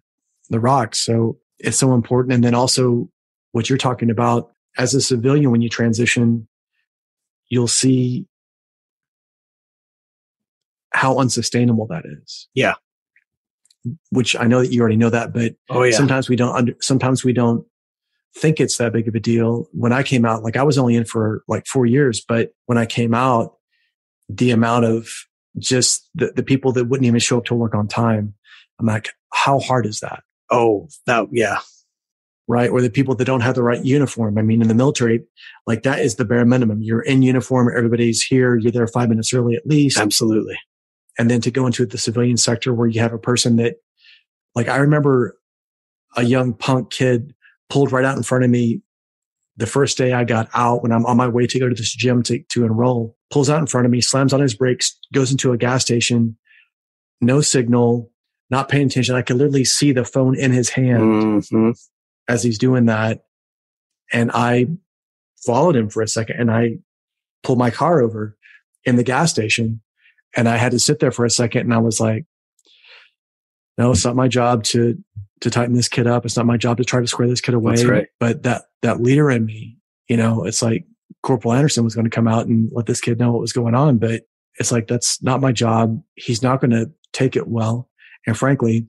[0.50, 1.00] the rocks.
[1.00, 2.34] So it's so important.
[2.34, 3.10] And then also
[3.54, 6.48] what you're talking about as a civilian, when you transition,
[7.48, 8.28] you'll see
[10.92, 12.50] how unsustainable that is.
[12.54, 12.74] Yeah.
[14.10, 15.96] Which I know that you already know that, but oh, yeah.
[15.96, 17.66] sometimes we don't under, sometimes we don't
[18.38, 19.68] think it's that big of a deal.
[19.72, 22.78] When I came out, like I was only in for like four years, but when
[22.78, 23.56] I came out,
[24.28, 25.10] the amount of
[25.58, 28.34] just the, the people that wouldn't even show up to work on time,
[28.80, 30.22] I'm like, how hard is that?
[30.52, 31.60] Oh, that, yeah.
[32.48, 32.70] right?
[32.70, 34.38] Or the people that don't have the right uniform.
[34.38, 35.24] I mean, in the military,
[35.66, 36.82] like that is the bare minimum.
[36.82, 37.72] You're in uniform.
[37.76, 38.56] Everybody's here.
[38.56, 39.98] You're there five minutes early at least.
[39.98, 40.58] Absolutely.
[41.18, 43.78] And then to go into the civilian sector where you have a person that,
[44.54, 45.38] like, I remember
[46.16, 47.34] a young punk kid
[47.70, 48.82] pulled right out in front of me
[49.58, 51.94] the first day I got out when I'm on my way to go to this
[51.94, 55.32] gym to, to enroll, pulls out in front of me, slams on his brakes, goes
[55.32, 56.38] into a gas station,
[57.22, 58.12] no signal,
[58.50, 59.16] not paying attention.
[59.16, 61.72] I could literally see the phone in his hand mm-hmm.
[62.28, 63.24] as he's doing that.
[64.12, 64.68] And I
[65.46, 66.80] followed him for a second and I
[67.44, 68.38] pulled my car over
[68.84, 69.82] in the gas station
[70.36, 72.26] and I had to sit there for a second and I was like,
[73.78, 75.02] no, it's not my job to,
[75.42, 76.26] to tighten this kid up.
[76.26, 77.84] It's not my job to try to square this kid away.
[77.84, 78.08] Right.
[78.20, 80.86] But that, that leader in me, you know, it's like
[81.24, 83.76] Corporal Anderson was going to come out and let this kid know what was going
[83.76, 83.98] on.
[83.98, 84.24] But
[84.60, 86.02] it's like, that's not my job.
[86.16, 87.90] He's not going to take it well.
[88.26, 88.88] And frankly,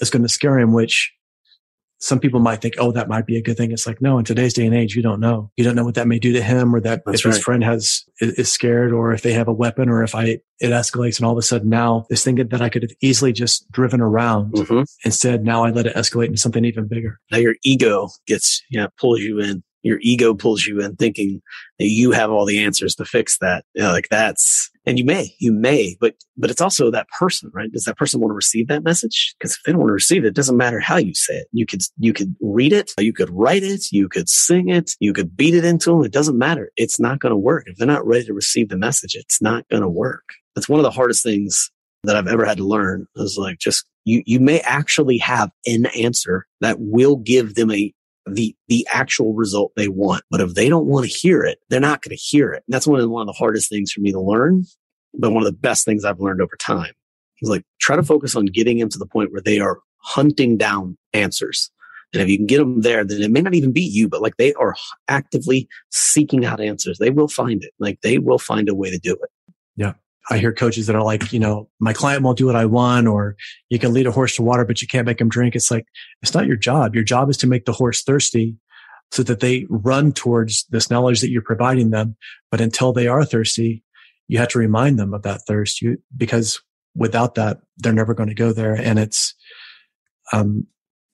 [0.00, 1.12] it's going to scare him, which
[2.00, 3.72] some people might think, oh, that might be a good thing.
[3.72, 5.50] It's like, no, in today's day and age, you don't know.
[5.56, 7.34] You don't know what that may do to him or that That's if right.
[7.34, 10.42] his friend has, is scared or if they have a weapon or if I, it
[10.60, 13.70] escalates and all of a sudden now this thing that I could have easily just
[13.70, 14.82] driven around mm-hmm.
[15.04, 17.20] instead, now I let it escalate into something even bigger.
[17.30, 21.40] Now your ego gets, yeah, pulls you in your ego pulls you in thinking
[21.78, 23.64] that you have all the answers to fix that.
[23.74, 27.50] You know, like that's, and you may, you may, but, but it's also that person,
[27.54, 27.70] right?
[27.72, 29.34] Does that person want to receive that message?
[29.38, 31.48] Because if they don't want to receive it, it doesn't matter how you say it.
[31.52, 35.12] You could, you could read it, you could write it, you could sing it, you
[35.12, 36.04] could beat it into them.
[36.04, 36.70] It doesn't matter.
[36.76, 37.64] It's not going to work.
[37.66, 40.24] If they're not ready to receive the message, it's not going to work.
[40.54, 41.70] That's one of the hardest things
[42.04, 45.86] that I've ever had to learn is like just you, you may actually have an
[45.86, 47.92] answer that will give them a
[48.34, 50.22] the the actual result they want.
[50.30, 52.62] But if they don't want to hear it, they're not going to hear it.
[52.66, 54.64] And that's one of the, one of the hardest things for me to learn,
[55.14, 56.92] but one of the best things I've learned over time.
[57.42, 60.56] Is like try to focus on getting them to the point where they are hunting
[60.56, 61.70] down answers.
[62.12, 64.20] And if you can get them there, then it may not even be you, but
[64.20, 64.74] like they are
[65.08, 66.98] actively seeking out answers.
[66.98, 67.72] They will find it.
[67.78, 69.30] Like they will find a way to do it.
[69.76, 69.94] Yeah.
[70.28, 73.06] I hear coaches that are like, you know, my client won't do what I want,
[73.06, 73.36] or
[73.68, 75.56] you can lead a horse to water, but you can't make him drink.
[75.56, 75.86] It's like,
[76.22, 76.94] it's not your job.
[76.94, 78.56] Your job is to make the horse thirsty
[79.10, 82.16] so that they run towards this knowledge that you're providing them.
[82.50, 83.82] But until they are thirsty,
[84.28, 85.82] you have to remind them of that thirst.
[85.82, 86.60] You, because
[86.94, 88.74] without that, they're never going to go there.
[88.74, 89.34] And it's,
[90.32, 90.66] um,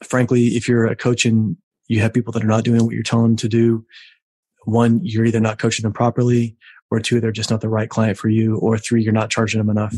[0.02, 3.02] frankly, if you're a coach and you have people that are not doing what you're
[3.02, 3.86] telling them to do,
[4.64, 6.56] one, you're either not coaching them properly
[6.96, 9.58] or two, they're just not the right client for you, or three, you're not charging
[9.58, 9.94] them enough.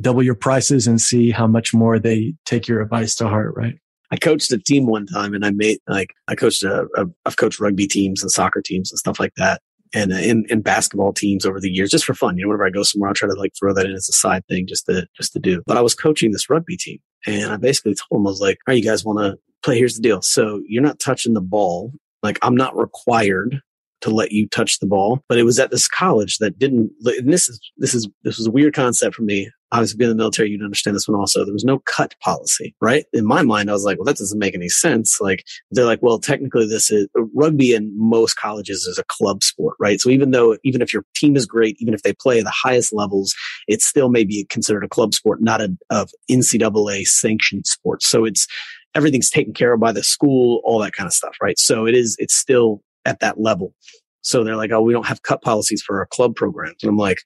[0.00, 3.74] Double your prices and see how much more they take your advice to heart, right?
[4.10, 7.36] I coached a team one time and I made like, I coached a, a I've
[7.36, 9.62] coached rugby teams and soccer teams and stuff like that.
[9.94, 12.66] And uh, in, in basketball teams over the years, just for fun, you know, whenever
[12.66, 14.86] I go somewhere, I'll try to like throw that in as a side thing just
[14.86, 15.62] to, just to do.
[15.66, 18.58] But I was coaching this rugby team and I basically told them, I was like,
[18.66, 19.78] all right, you guys want to play?
[19.78, 20.20] Here's the deal.
[20.20, 21.92] So you're not touching the ball.
[22.22, 23.60] Like I'm not required
[24.02, 25.20] to let you touch the ball.
[25.28, 28.46] But it was at this college that didn't, and this is, this is, this was
[28.46, 29.50] a weird concept for me.
[29.70, 31.44] Obviously being in the military, you'd understand this one also.
[31.44, 33.06] There was no cut policy, right?
[33.14, 35.18] In my mind, I was like, well, that doesn't make any sense.
[35.18, 39.76] Like they're like, well, technically this is rugby in most colleges is a club sport,
[39.80, 39.98] right?
[39.98, 42.92] So even though, even if your team is great, even if they play the highest
[42.92, 43.34] levels,
[43.66, 48.02] it's still maybe considered a club sport, not a, of NCAA sanctioned sport.
[48.02, 48.46] So it's,
[48.94, 51.58] everything's taken care of by the school, all that kind of stuff, right?
[51.58, 53.74] So it is, it's still at that level.
[54.22, 56.82] So they're like, oh, we don't have cut policies for our club programs.
[56.82, 57.22] And I'm like,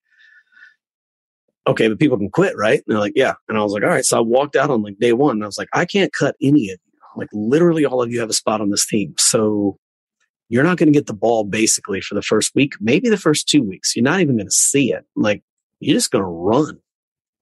[1.67, 2.79] okay, but people can quit, right?
[2.79, 3.35] And they're like, yeah.
[3.49, 4.05] And I was like, all right.
[4.05, 6.37] So I walked out on like day one and I was like, I can't cut
[6.41, 6.93] any of you.
[7.17, 9.15] Like literally all of you have a spot on this team.
[9.19, 9.79] So
[10.49, 13.49] you're not going to get the ball basically for the first week, maybe the first
[13.49, 13.97] two weeks.
[13.97, 15.05] You're not even going to see it.
[15.17, 15.43] Like
[15.81, 16.79] you're just going to run.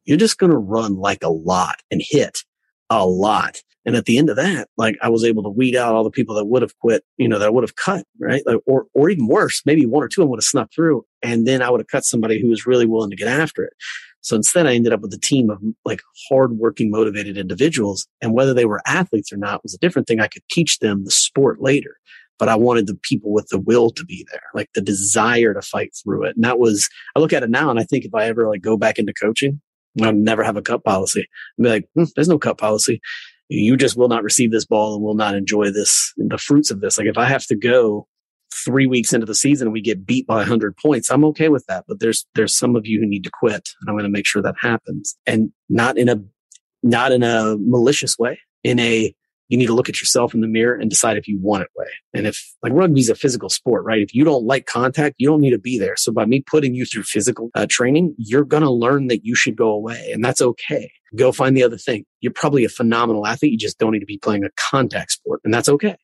[0.04, 2.38] You're just going to run like a lot and hit
[2.90, 3.62] a lot.
[3.86, 6.10] And at the end of that, like I was able to weed out all the
[6.10, 8.42] people that would have quit, you know, that would have cut, right?
[8.46, 11.04] Like, or, or even worse, maybe one or two of them would have snuck through.
[11.22, 13.74] And then I would have cut somebody who was really willing to get after it.
[14.22, 18.06] So instead I ended up with a team of like hardworking, motivated individuals.
[18.22, 20.20] And whether they were athletes or not was a different thing.
[20.20, 21.98] I could teach them the sport later,
[22.38, 25.60] but I wanted the people with the will to be there, like the desire to
[25.60, 26.36] fight through it.
[26.36, 28.62] And that was, I look at it now and I think if I ever like
[28.62, 29.60] go back into coaching,
[30.02, 31.20] I'll never have a cut policy.
[31.58, 33.00] I'd be like, hmm, there's no cut policy
[33.48, 36.80] you just will not receive this ball and will not enjoy this, the fruits of
[36.80, 36.98] this.
[36.98, 38.06] Like if I have to go
[38.52, 41.66] three weeks into the season and we get beat by 100 points, I'm okay with
[41.66, 41.84] that.
[41.86, 44.26] But there's there's some of you who need to quit, and I'm going to make
[44.26, 46.22] sure that happens, and not in a
[46.82, 49.14] not in a malicious way, in a
[49.48, 51.68] you need to look at yourself in the mirror and decide if you want it
[51.76, 51.86] way.
[52.14, 54.00] And if like rugby's a physical sport, right?
[54.00, 55.96] If you don't like contact, you don't need to be there.
[55.96, 59.34] So by me putting you through physical uh, training, you're going to learn that you
[59.34, 60.90] should go away and that's okay.
[61.14, 62.04] Go find the other thing.
[62.20, 63.52] You're probably a phenomenal athlete.
[63.52, 65.96] You just don't need to be playing a contact sport and that's okay.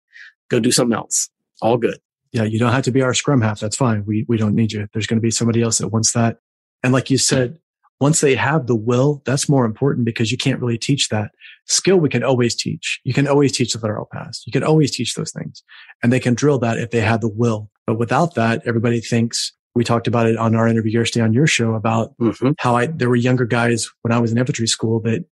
[0.48, 1.28] Go do something else.
[1.62, 1.98] All good.
[2.32, 3.61] Yeah, you don't have to be our scrum half.
[3.61, 4.04] That's fine.
[4.06, 4.86] We we don't need you.
[4.92, 6.38] There's going to be somebody else that wants that.
[6.82, 7.58] And like you said,
[8.00, 11.32] once they have the will, that's more important because you can't really teach that.
[11.66, 13.00] Skill we can always teach.
[13.04, 14.42] You can always teach the thorough pass.
[14.46, 15.62] You can always teach those things.
[16.02, 17.68] And they can drill that if they have the will.
[17.86, 21.47] But without that, everybody thinks we talked about it on our interview yesterday on your
[21.47, 22.53] show about mm-hmm.
[22.59, 25.25] how I there were younger guys when I was in infantry school that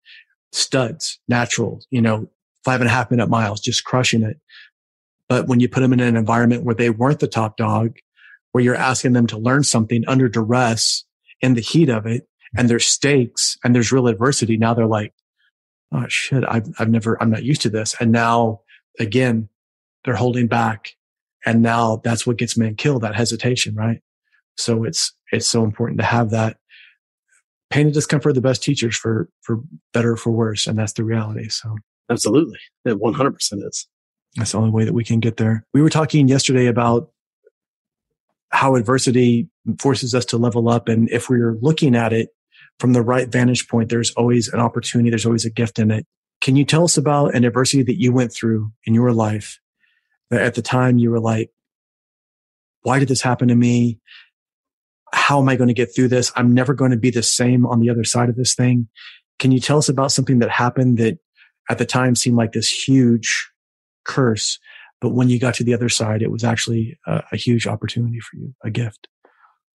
[0.52, 2.28] studs, natural, you know,
[2.64, 4.38] five and a half minute miles, just crushing it.
[5.28, 7.96] But when you put them in an environment where they weren't the top dog,
[8.52, 11.04] where you're asking them to learn something under duress
[11.40, 15.12] in the heat of it, and there's stakes and there's real adversity, now they're like,
[15.92, 17.94] oh shit, I've, I've never, I'm not used to this.
[18.00, 18.60] And now
[18.98, 19.48] again,
[20.04, 20.92] they're holding back.
[21.44, 24.00] And now that's what gets men killed, that hesitation, right?
[24.56, 26.56] So it's, it's so important to have that
[27.70, 29.60] pain and discomfort are the best teachers for, for
[29.92, 30.66] better or for worse.
[30.66, 31.48] And that's the reality.
[31.48, 31.76] So
[32.10, 32.58] absolutely.
[32.84, 33.36] It 100%
[33.66, 33.88] is.
[34.36, 35.64] That's the only way that we can get there.
[35.72, 37.10] We were talking yesterday about
[38.50, 39.48] how adversity
[39.80, 40.88] forces us to level up.
[40.88, 42.28] And if we're looking at it
[42.78, 45.10] from the right vantage point, there's always an opportunity.
[45.10, 46.06] There's always a gift in it.
[46.40, 49.58] Can you tell us about an adversity that you went through in your life
[50.30, 51.50] that at the time you were like,
[52.82, 53.98] why did this happen to me?
[55.12, 56.32] How am I going to get through this?
[56.36, 58.88] I'm never going to be the same on the other side of this thing.
[59.38, 61.18] Can you tell us about something that happened that
[61.68, 63.50] at the time seemed like this huge
[64.04, 64.58] curse,
[65.00, 68.20] but when you got to the other side, it was actually a, a huge opportunity
[68.20, 69.08] for you, a gift?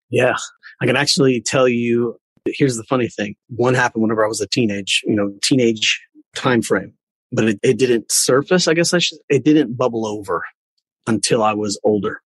[0.10, 0.36] Yeah,
[0.82, 3.36] I can actually tell you Here's the funny thing.
[3.50, 6.02] One happened whenever I was a teenage, you know, teenage
[6.36, 6.94] time frame,
[7.32, 8.68] but it, it didn't surface.
[8.68, 10.44] I guess I should, it didn't bubble over
[11.08, 12.22] until I was older.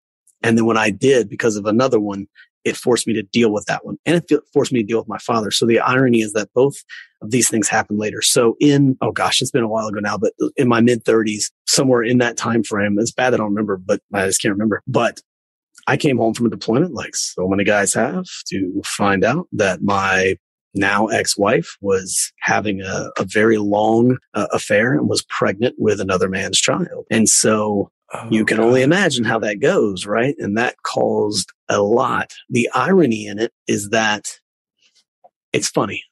[0.43, 2.27] And then when I did, because of another one,
[2.65, 5.09] it forced me to deal with that one and it forced me to deal with
[5.09, 5.51] my father.
[5.51, 6.77] So the irony is that both
[7.21, 8.23] of these things happened later.
[8.23, 11.51] So in, oh gosh, it's been a while ago now, but in my mid thirties,
[11.67, 14.53] somewhere in that time frame, it's bad that I don't remember, but I just can't
[14.53, 14.83] remember.
[14.87, 15.21] But
[15.87, 19.83] I came home from a deployment like so many guys have to find out that
[19.83, 20.37] my
[20.75, 26.29] now ex-wife was having a, a very long uh, affair and was pregnant with another
[26.29, 27.05] man's child.
[27.11, 28.67] And so oh, you can God.
[28.67, 30.35] only imagine how that goes, right?
[30.39, 32.35] And that caused a lot.
[32.51, 34.39] The irony in it is that
[35.53, 36.03] it's funny.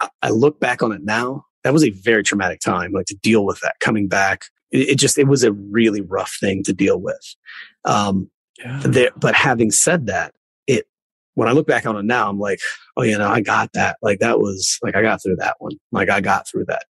[0.00, 1.44] I, I look back on it now.
[1.64, 4.46] That was a very traumatic time, like to deal with that coming back.
[4.70, 7.34] It, it just, it was a really rough thing to deal with.
[7.84, 8.80] Um, yeah.
[8.84, 10.32] There, but having said that,
[10.66, 10.86] it
[11.34, 12.60] when I look back on it now, I'm like,
[12.96, 13.98] oh, you know, I got that.
[14.00, 15.72] Like that was like I got through that one.
[15.92, 16.84] Like I got through that.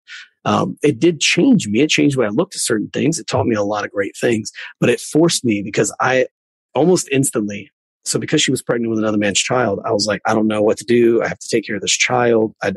[0.46, 1.80] Um, it did change me.
[1.80, 3.18] It changed the way I looked at certain things.
[3.18, 6.26] It taught me a lot of great things, but it forced me because I
[6.74, 7.70] almost instantly.
[8.04, 10.62] So because she was pregnant with another man's child, I was like, I don't know
[10.62, 11.20] what to do.
[11.20, 12.54] I have to take care of this child.
[12.62, 12.72] I,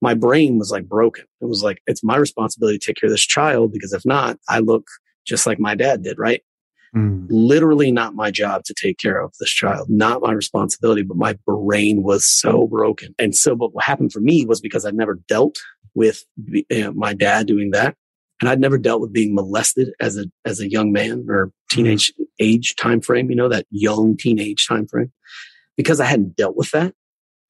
[0.00, 1.24] my brain was like broken.
[1.40, 4.38] It was like, it's my responsibility to take care of this child because if not,
[4.48, 4.86] I look
[5.26, 6.42] just like my dad did, right?
[6.94, 7.26] Mm.
[7.28, 11.36] Literally not my job to take care of this child, not my responsibility, but my
[11.46, 13.14] brain was so broken.
[13.18, 15.58] And so, but what happened for me was because I'd never dealt
[15.94, 17.94] with you know, my dad doing that.
[18.40, 22.12] And I'd never dealt with being molested as a, as a young man or teenage
[22.14, 22.24] mm.
[22.38, 25.12] age time frame, you know, that young teenage time frame.
[25.76, 26.94] Because I hadn't dealt with that,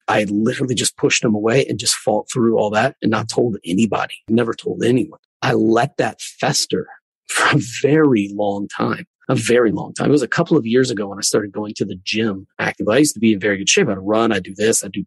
[0.07, 3.57] I literally just pushed him away and just fought through all that and not told
[3.63, 5.19] anybody, never told anyone.
[5.41, 6.87] I let that fester
[7.29, 10.09] for a very long time a very long time.
[10.09, 12.95] It was a couple of years ago when I started going to the gym actively.
[12.95, 13.87] I used to be in very good shape.
[13.87, 15.05] I'd run, I'd do this, I'd do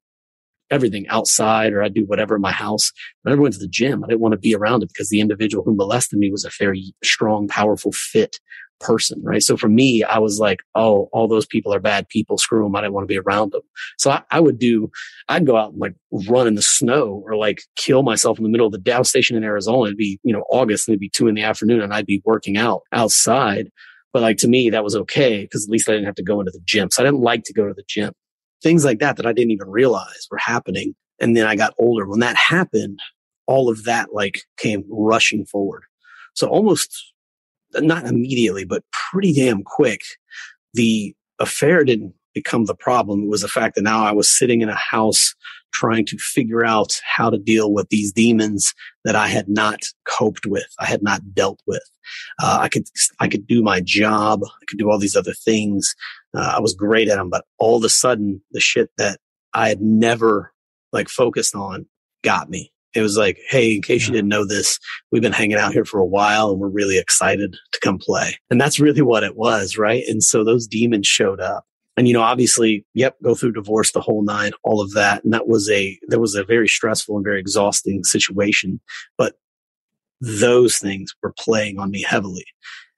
[0.70, 2.92] everything outside or I'd do whatever in my house.
[3.22, 4.02] But I never went to the gym.
[4.02, 6.50] I didn't want to be around it because the individual who molested me was a
[6.58, 8.38] very strong, powerful, fit
[8.80, 9.42] person, right?
[9.42, 12.38] So for me, I was like, oh, all those people are bad people.
[12.38, 12.74] Screw them.
[12.74, 13.62] I didn't want to be around them.
[13.98, 14.90] So I, I, would do,
[15.28, 15.94] I'd go out and like
[16.28, 19.36] run in the snow or like kill myself in the middle of the Dow station
[19.36, 19.84] in Arizona.
[19.84, 22.22] It'd be, you know, August and it'd be two in the afternoon and I'd be
[22.24, 23.70] working out outside
[24.12, 26.40] but like to me, that was okay because at least I didn't have to go
[26.40, 26.90] into the gym.
[26.90, 28.12] So I didn't like to go to the gym.
[28.62, 30.94] Things like that that I didn't even realize were happening.
[31.20, 32.06] And then I got older.
[32.06, 33.00] When that happened,
[33.46, 35.82] all of that like came rushing forward.
[36.34, 37.12] So almost
[37.74, 40.00] not immediately, but pretty damn quick,
[40.74, 43.24] the affair didn't become the problem.
[43.24, 45.34] It was the fact that now I was sitting in a house
[45.72, 50.46] trying to figure out how to deal with these demons that I had not coped
[50.46, 51.82] with, I had not dealt with.
[52.42, 52.84] Uh, I could
[53.20, 55.94] I could do my job, I could do all these other things.
[56.34, 59.18] Uh, I was great at them, but all of a sudden, the shit that
[59.54, 60.52] I had never
[60.92, 61.86] like focused on
[62.22, 62.72] got me.
[62.94, 64.78] It was like, hey, in case you didn't know this,
[65.10, 68.36] we've been hanging out here for a while and we're really excited to come play.
[68.50, 70.04] And that's really what it was, right?
[70.08, 71.64] And so those demons showed up
[71.96, 75.24] and you know obviously yep go through divorce the whole nine all of that.
[75.24, 78.80] And that was a that was a very stressful and very exhausting situation.
[79.18, 79.34] But
[80.22, 82.46] those things were playing on me heavily.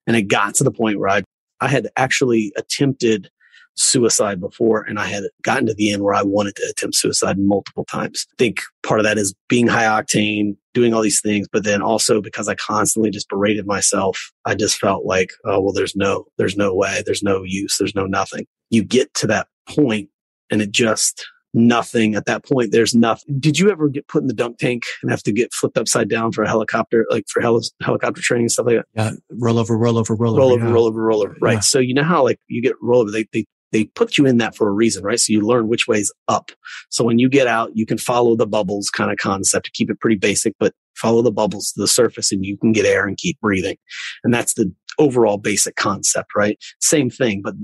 [0.06, 1.22] And it got to the point where I,
[1.60, 3.30] I had actually attempted
[3.74, 7.38] suicide before and I had gotten to the end where I wanted to attempt suicide
[7.38, 8.26] multiple times.
[8.32, 11.82] I think part of that is being high octane, doing all these things, but then
[11.82, 16.26] also because I constantly just berated myself, I just felt like, oh, well, there's no,
[16.38, 18.46] there's no way, there's no use, there's no nothing.
[18.70, 20.08] You get to that point
[20.50, 22.72] and it just, nothing at that point.
[22.72, 23.38] There's nothing.
[23.38, 26.08] Did you ever get put in the dunk tank and have to get flipped upside
[26.08, 28.86] down for a helicopter, like for heli- helicopter training and stuff like that?
[28.94, 29.10] Yeah.
[29.30, 30.40] Roll over, roll over, roll over.
[30.40, 30.72] Roll over, yeah.
[30.72, 31.36] roll over, roll over.
[31.40, 31.54] Right.
[31.54, 31.60] Yeah.
[31.60, 34.38] So you know how like you get roll over, they, they, they put you in
[34.38, 35.18] that for a reason, right?
[35.18, 36.52] So you learn which way's up.
[36.90, 39.90] So when you get out, you can follow the bubbles kind of concept to keep
[39.90, 43.04] it pretty basic, but follow the bubbles to the surface and you can get air
[43.04, 43.76] and keep breathing.
[44.22, 46.56] And that's the overall basic concept, right?
[46.80, 47.54] Same thing, but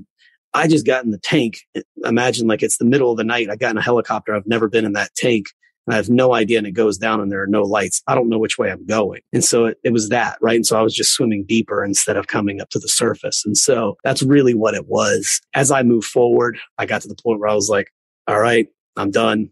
[0.53, 1.59] I just got in the tank.
[2.05, 3.49] Imagine like it's the middle of the night.
[3.49, 4.35] I got in a helicopter.
[4.35, 5.47] I've never been in that tank
[5.89, 6.59] I have no idea.
[6.59, 8.03] And it goes down and there are no lights.
[8.07, 9.21] I don't know which way I'm going.
[9.33, 10.57] And so it, it was that, right?
[10.57, 13.45] And so I was just swimming deeper instead of coming up to the surface.
[13.45, 15.41] And so that's really what it was.
[15.55, 17.89] As I moved forward, I got to the point where I was like,
[18.27, 19.51] all right, I'm done.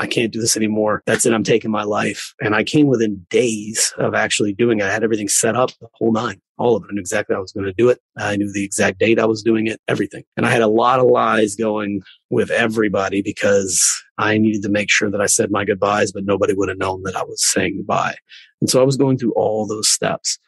[0.00, 1.02] I can't do this anymore.
[1.04, 1.34] That's it.
[1.34, 2.32] I'm taking my life.
[2.40, 4.84] And I came within days of actually doing it.
[4.84, 6.86] I had everything set up, the whole nine, all of it.
[6.90, 8.00] I knew exactly how I was going to do it.
[8.16, 10.24] I knew the exact date I was doing it, everything.
[10.38, 14.90] And I had a lot of lies going with everybody because I needed to make
[14.90, 17.76] sure that I said my goodbyes, but nobody would have known that I was saying
[17.76, 18.16] goodbye.
[18.62, 20.38] And so I was going through all those steps.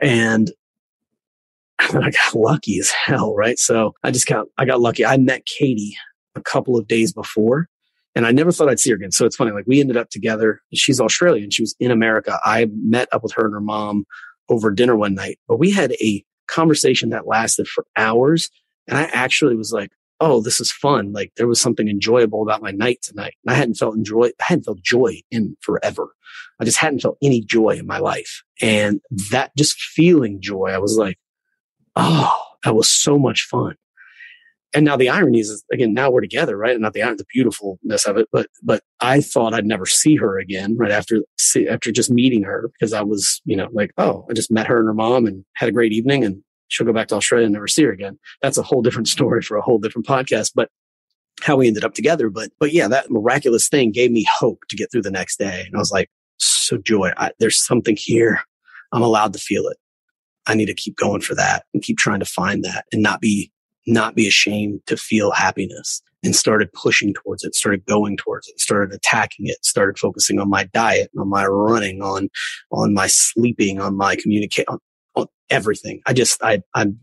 [0.00, 0.50] And
[1.78, 3.58] I got lucky as hell, right?
[3.58, 5.04] So I just got, I got lucky.
[5.04, 5.94] I met Katie
[6.34, 7.68] a couple of days before
[8.18, 9.12] and I never thought I'd see her again.
[9.12, 9.52] So it's funny.
[9.52, 10.60] Like we ended up together.
[10.74, 11.52] She's Australian.
[11.52, 12.40] She was in America.
[12.44, 14.06] I met up with her and her mom
[14.48, 18.50] over dinner one night, but we had a conversation that lasted for hours.
[18.88, 21.12] And I actually was like, Oh, this is fun.
[21.12, 23.36] Like there was something enjoyable about my night tonight.
[23.46, 26.08] And I hadn't felt enjoy, I hadn't felt joy in forever.
[26.60, 28.42] I just hadn't felt any joy in my life.
[28.60, 29.00] And
[29.30, 31.20] that just feeling joy, I was like,
[31.94, 33.76] Oh, that was so much fun
[34.74, 36.72] and now the irony is again now we're together right?
[36.72, 40.38] And not the the beautifulness of it but but i thought i'd never see her
[40.38, 44.26] again right after see, after just meeting her because i was you know like oh
[44.30, 46.92] i just met her and her mom and had a great evening and she'll go
[46.92, 48.18] back to australia and never see her again.
[48.42, 50.70] That's a whole different story for a whole different podcast but
[51.40, 52.30] how we ended up together.
[52.30, 55.64] But but yeah that miraculous thing gave me hope to get through the next day.
[55.66, 58.40] And i was like so joy I, there's something here.
[58.92, 59.76] I'm allowed to feel it.
[60.46, 63.20] I need to keep going for that and keep trying to find that and not
[63.20, 63.50] be
[63.88, 68.60] not be ashamed to feel happiness and started pushing towards it, started going towards it,
[68.60, 72.28] started attacking it, started focusing on my diet, on my running, on,
[72.72, 74.78] on my sleeping, on my communicate, on,
[75.14, 76.00] on everything.
[76.06, 76.98] I just, I, I'm,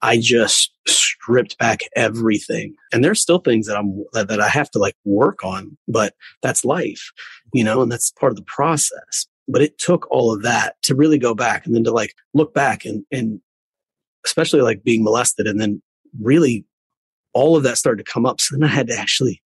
[0.00, 2.74] I just stripped back everything.
[2.92, 6.64] And there's still things that I'm, that I have to like work on, but that's
[6.64, 7.12] life,
[7.52, 9.26] you know, and that's part of the process.
[9.48, 12.54] But it took all of that to really go back and then to like look
[12.54, 13.40] back and, and
[14.24, 15.82] especially like being molested and then
[16.20, 16.64] really
[17.32, 18.40] all of that started to come up.
[18.40, 19.42] So then I had to actually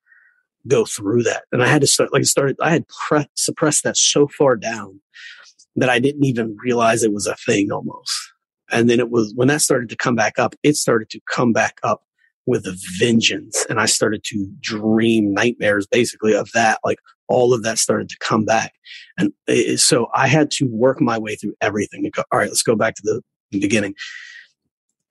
[0.66, 1.44] go through that.
[1.52, 5.00] And I had to start, like, started, I had pre- suppressed that so far down
[5.76, 8.12] that I didn't even realize it was a thing almost.
[8.70, 11.52] And then it was when that started to come back up, it started to come
[11.52, 12.02] back up
[12.46, 13.66] with a vengeance.
[13.68, 16.78] And I started to dream nightmares basically of that.
[16.84, 16.98] Like
[17.28, 18.72] all of that started to come back.
[19.18, 22.62] And it, so I had to work my way through everything go, all right, let's
[22.62, 23.22] go back to the
[23.58, 23.94] beginning.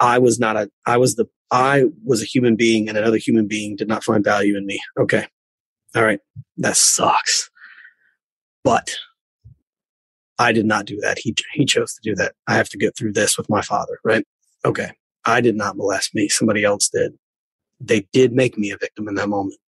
[0.03, 3.47] I was not a, I was the, I was a human being and another human
[3.47, 4.81] being did not find value in me.
[4.99, 5.25] Okay.
[5.95, 6.19] All right.
[6.57, 7.49] That sucks.
[8.65, 8.97] But
[10.37, 11.19] I did not do that.
[11.19, 12.33] He, he chose to do that.
[12.47, 14.25] I have to get through this with my father, right?
[14.65, 14.91] Okay.
[15.23, 16.27] I did not molest me.
[16.27, 17.13] Somebody else did.
[17.79, 19.59] They did make me a victim in that moment.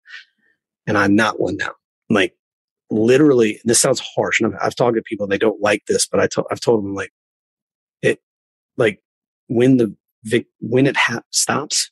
[0.88, 1.74] And I'm not one now.
[2.10, 2.34] Like
[2.90, 4.40] literally, this sounds harsh.
[4.40, 6.82] And I've, I've talked to people, they don't like this, but I to, I've told
[6.82, 7.12] them like
[8.02, 8.18] it,
[8.76, 9.00] like
[9.46, 9.94] when the
[10.24, 11.90] vic- when it ha- stops,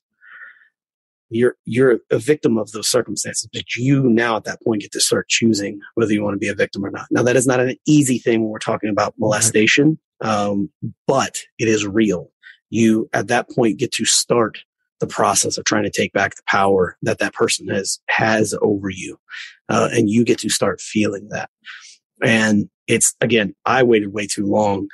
[1.30, 3.48] you're you're a victim of those circumstances.
[3.52, 6.48] But you now at that point get to start choosing whether you want to be
[6.48, 7.06] a victim or not.
[7.10, 10.70] Now that is not an easy thing when we're talking about molestation, um,
[11.06, 12.30] but it is real.
[12.70, 14.58] You at that point get to start
[15.00, 18.88] the process of trying to take back the power that that person has has over
[18.90, 19.18] you,
[19.68, 21.50] uh, and you get to start feeling that.
[22.22, 24.88] And it's again, I waited way too long,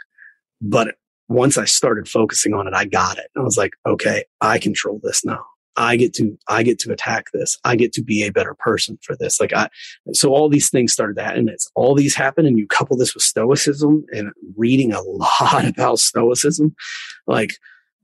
[0.61, 0.95] but
[1.29, 3.31] once I started focusing on it, I got it.
[3.37, 5.45] I was like, okay, I control this now.
[5.77, 7.57] I get to, I get to attack this.
[7.63, 9.41] I get to be a better person for this.
[9.41, 9.69] Like I,
[10.13, 11.49] so all these things started to happen.
[11.49, 16.01] It's all these happen and you couple this with stoicism and reading a lot about
[16.01, 16.75] stoicism.
[17.27, 17.53] Like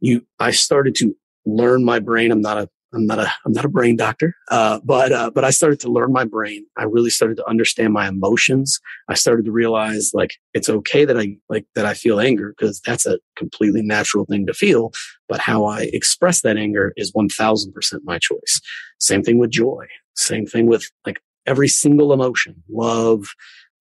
[0.00, 1.16] you, I started to
[1.46, 2.30] learn my brain.
[2.30, 5.44] I'm not a, I'm not a I'm not a brain doctor, uh, but uh, but
[5.44, 6.64] I started to learn my brain.
[6.76, 8.80] I really started to understand my emotions.
[9.08, 12.80] I started to realize like it's okay that I like that I feel anger because
[12.80, 14.92] that's a completely natural thing to feel.
[15.28, 18.60] But how I express that anger is one thousand percent my choice.
[18.98, 19.86] Same thing with joy.
[20.14, 23.26] Same thing with like every single emotion, love,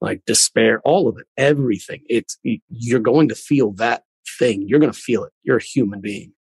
[0.02, 2.02] like despair, all of it, everything.
[2.10, 2.38] It's
[2.70, 4.04] you're going to feel that
[4.40, 4.68] thing.
[4.68, 5.34] You're going to feel it.
[5.44, 6.34] You're a human being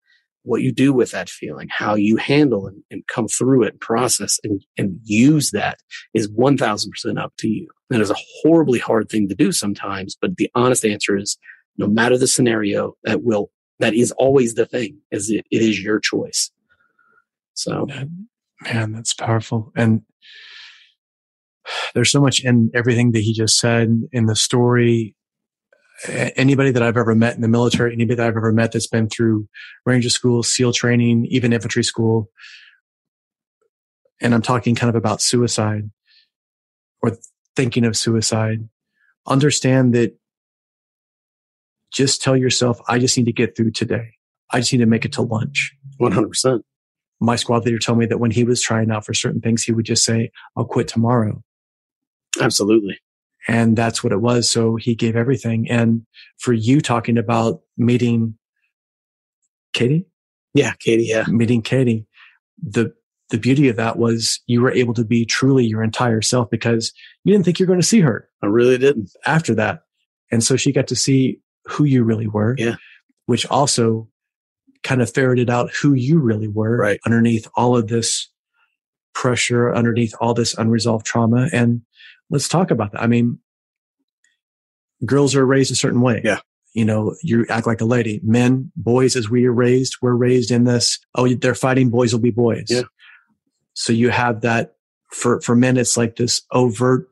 [0.43, 4.39] what you do with that feeling, how you handle and, and come through it, process
[4.43, 5.77] and, and use that
[6.13, 6.87] is 1000%
[7.21, 7.67] up to you.
[7.89, 11.37] That is a horribly hard thing to do sometimes, but the honest answer is
[11.77, 15.81] no matter the scenario, that will, that is always the thing is it, it is
[15.81, 16.51] your choice.
[17.53, 17.87] So
[18.63, 19.71] man, that's powerful.
[19.75, 20.01] And
[21.93, 25.15] there's so much in everything that he just said in the story
[26.07, 29.09] anybody that I've ever met in the military, anybody that I've ever met that's been
[29.09, 29.47] through
[29.85, 32.29] Ranger school, SEAL training, even infantry school,
[34.21, 35.89] and I'm talking kind of about suicide
[37.01, 37.17] or
[37.55, 38.67] thinking of suicide,
[39.27, 40.17] understand that
[41.91, 44.13] just tell yourself, I just need to get through today.
[44.51, 45.75] I just need to make it to lunch.
[45.99, 46.61] 100%.
[47.19, 49.71] My squad leader told me that when he was trying out for certain things, he
[49.71, 51.43] would just say, I'll quit tomorrow.
[52.39, 52.97] Absolutely.
[53.47, 54.49] And that's what it was.
[54.49, 55.69] So he gave everything.
[55.69, 56.05] And
[56.37, 58.35] for you talking about meeting
[59.73, 60.05] Katie?
[60.53, 61.25] Yeah, Katie, yeah.
[61.27, 62.05] Meeting Katie.
[62.61, 62.93] The
[63.29, 66.91] the beauty of that was you were able to be truly your entire self because
[67.23, 68.27] you didn't think you're going to see her.
[68.43, 69.11] I really didn't.
[69.25, 69.83] After that.
[70.31, 72.55] And so she got to see who you really were.
[72.57, 72.75] Yeah.
[73.27, 74.09] Which also
[74.83, 76.99] kind of ferreted out who you really were right.
[77.05, 78.29] underneath all of this
[79.13, 81.47] pressure, underneath all this unresolved trauma.
[81.53, 81.81] And
[82.31, 83.01] let's talk about that.
[83.01, 83.39] I mean,
[85.05, 86.21] girls are raised a certain way.
[86.23, 86.39] Yeah.
[86.73, 88.21] You know, you act like a lady.
[88.23, 90.99] Men, boys, as we are raised, we're raised in this.
[91.15, 91.89] Oh, they're fighting.
[91.89, 92.67] Boys will be boys.
[92.69, 92.83] Yeah.
[93.73, 94.75] So you have that
[95.11, 97.09] for, for men, it's like this overt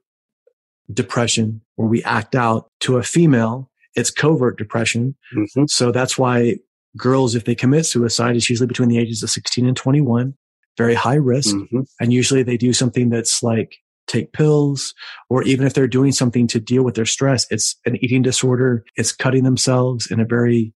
[0.91, 3.69] depression where we act out to a female.
[3.95, 5.15] It's covert depression.
[5.35, 5.65] Mm-hmm.
[5.67, 6.55] So that's why
[6.95, 10.35] girls, if they commit suicide, it's usually between the ages of 16 and 21,
[10.77, 11.55] very high risk.
[11.55, 11.81] Mm-hmm.
[11.99, 13.75] And usually they do something that's like
[14.09, 14.93] take pills,
[15.29, 18.83] or even if they're doing something to deal with their stress, it's an eating disorder.
[18.95, 20.73] It's cutting themselves in a very,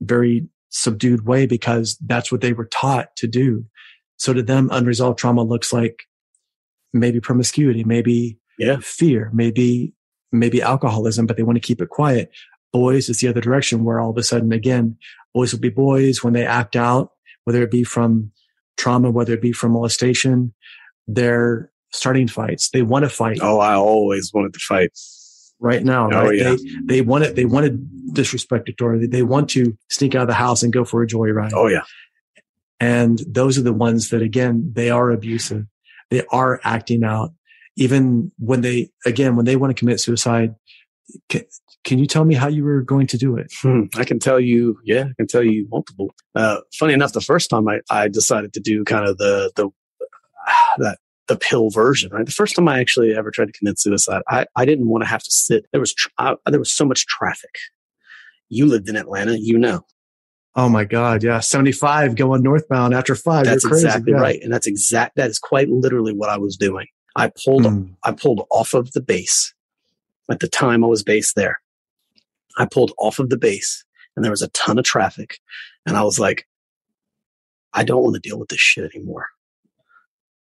[0.00, 3.64] very subdued way because that's what they were taught to do.
[4.18, 6.02] So to them, unresolved trauma looks like
[6.92, 8.78] maybe promiscuity, maybe yeah.
[8.82, 9.94] fear, maybe,
[10.32, 12.30] maybe alcoholism, but they want to keep it quiet.
[12.72, 14.96] Boys is the other direction where all of a sudden, again,
[15.34, 17.12] boys will be boys when they act out,
[17.44, 18.30] whether it be from
[18.76, 20.52] trauma, whether it be from molestation,
[21.06, 22.70] they're starting fights.
[22.70, 23.38] They want to fight.
[23.42, 24.92] Oh, I always wanted to fight.
[25.62, 26.38] Right now, oh, right?
[26.38, 26.56] Yeah.
[26.56, 27.36] They they want it.
[27.36, 27.72] They want to
[28.14, 29.06] disrespect Victoria.
[29.06, 31.52] They want to sneak out of the house and go for a joyride.
[31.52, 31.82] Oh yeah.
[32.80, 35.66] And those are the ones that again they are abusive.
[36.08, 37.34] They are acting out.
[37.76, 40.54] Even when they again when they want to commit suicide,
[41.28, 41.42] can,
[41.84, 43.52] can you tell me how you were going to do it?
[43.60, 46.14] Hmm, I can tell you, yeah, I can tell you multiple.
[46.34, 49.68] Uh, funny enough, the first time I, I decided to do kind of the the
[50.78, 50.98] that
[51.30, 52.26] the pill version, right?
[52.26, 55.08] The first time I actually ever tried to commit suicide, I, I didn't want to
[55.08, 55.64] have to sit.
[55.70, 57.56] There was, I, there was so much traffic.
[58.48, 59.86] You lived in Atlanta, you know.
[60.56, 61.22] Oh my God.
[61.22, 61.38] Yeah.
[61.38, 63.44] 75 going northbound after five.
[63.44, 63.86] That's crazy.
[63.86, 64.18] exactly yeah.
[64.18, 64.40] right.
[64.42, 66.86] And that's exact, that is quite literally what I was doing.
[67.14, 67.94] I pulled, Mm.
[68.02, 69.54] I pulled off of the base.
[70.28, 71.60] At the time I was based there.
[72.58, 73.84] I pulled off of the base
[74.16, 75.38] and there was a ton of traffic.
[75.86, 76.48] And I was like,
[77.72, 79.26] I don't want to deal with this shit anymore.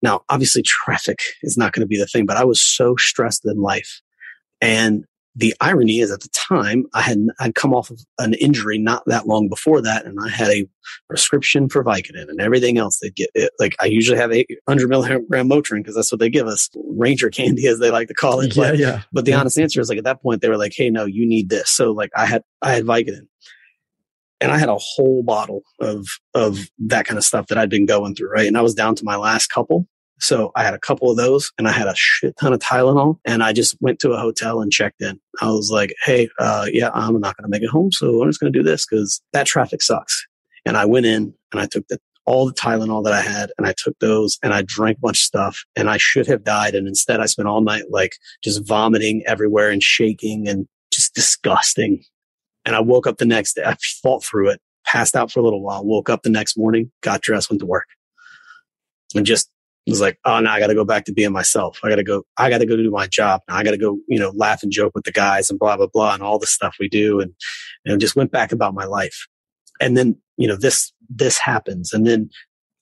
[0.02, 3.44] Now, obviously, traffic is not going to be the thing, but I was so stressed
[3.44, 4.00] in life.
[4.60, 5.04] And
[5.36, 9.04] the irony is at the time I had I'd come off of an injury not
[9.06, 10.66] that long before that, and I had a
[11.08, 12.98] prescription for Vicodin and everything else.
[13.00, 16.48] They get it, like I usually have 800 milligram Motrin because that's what they give
[16.48, 18.56] us, Ranger candy as they like to call it.
[18.56, 18.62] Yeah.
[18.70, 19.02] But, Yeah.
[19.12, 19.40] but the Yeah.
[19.40, 21.70] honest answer is like at that point they were like, "Hey, no, you need this."
[21.70, 23.26] So like I had I had Vicodin,
[24.40, 27.86] and I had a whole bottle of of that kind of stuff that I'd been
[27.86, 28.46] going through, right?
[28.46, 29.86] And I was down to my last couple.
[30.20, 33.20] So I had a couple of those and I had a shit ton of Tylenol
[33.24, 35.20] and I just went to a hotel and checked in.
[35.40, 37.92] I was like, Hey, uh, yeah, I'm not going to make it home.
[37.92, 40.26] So I'm just going to do this because that traffic sucks.
[40.66, 43.66] And I went in and I took the, all the Tylenol that I had and
[43.66, 46.74] I took those and I drank a bunch of stuff and I should have died.
[46.74, 52.02] And instead I spent all night like just vomiting everywhere and shaking and just disgusting.
[52.68, 53.64] And I woke up the next day.
[53.64, 56.92] I fought through it, passed out for a little while, woke up the next morning,
[57.00, 57.86] got dressed, went to work
[59.14, 59.50] and just
[59.86, 61.80] was like, oh, now I got to go back to being myself.
[61.82, 63.40] I got to go, I got to go do my job.
[63.48, 65.78] Now I got to go, you know, laugh and joke with the guys and blah,
[65.78, 67.20] blah, blah, and all the stuff we do.
[67.20, 67.32] And,
[67.86, 69.26] and just went back about my life.
[69.80, 71.94] And then, you know, this, this happens.
[71.94, 72.28] And then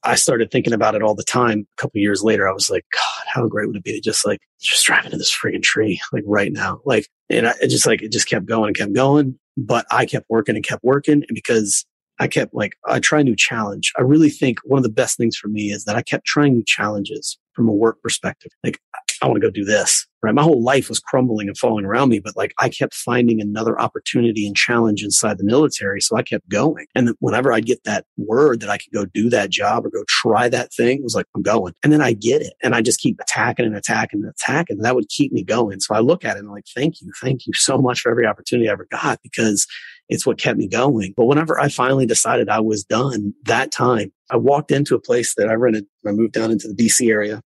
[0.07, 1.67] I started thinking about it all the time.
[1.77, 4.25] A couple years later, I was like, God, how great would it be to just
[4.25, 6.81] like just drive into this freaking tree like right now?
[6.85, 9.39] Like, and I it just like it just kept going and kept going.
[9.57, 11.85] But I kept working and kept working, and because
[12.19, 13.93] I kept like I try new challenge.
[13.99, 16.55] I really think one of the best things for me is that I kept trying
[16.55, 18.53] new challenges from a work perspective.
[18.63, 18.79] Like
[19.23, 20.35] I want to go do this, right?
[20.35, 23.81] My whole life was crumbling and falling around me, but like I kept finding another
[23.81, 26.01] opportunity and challenge inside the military.
[26.01, 26.87] So I kept going.
[26.95, 30.05] And whenever I'd get that word that I could go do that job or go
[30.09, 31.75] try that thing, it was like, I'm going.
[31.83, 32.55] And then I get it.
[32.63, 34.77] And I just keep attacking and attacking and attacking.
[34.77, 35.81] And that would keep me going.
[35.81, 37.11] So I look at it and I'm like, thank you.
[37.21, 39.67] Thank you so much for every opportunity I ever got because
[40.09, 41.15] it's what kept me going.
[41.17, 45.35] But whenever I finally decided I was done that time, I walked into a place
[45.37, 45.87] that I rented.
[46.07, 47.43] I moved down into the DC area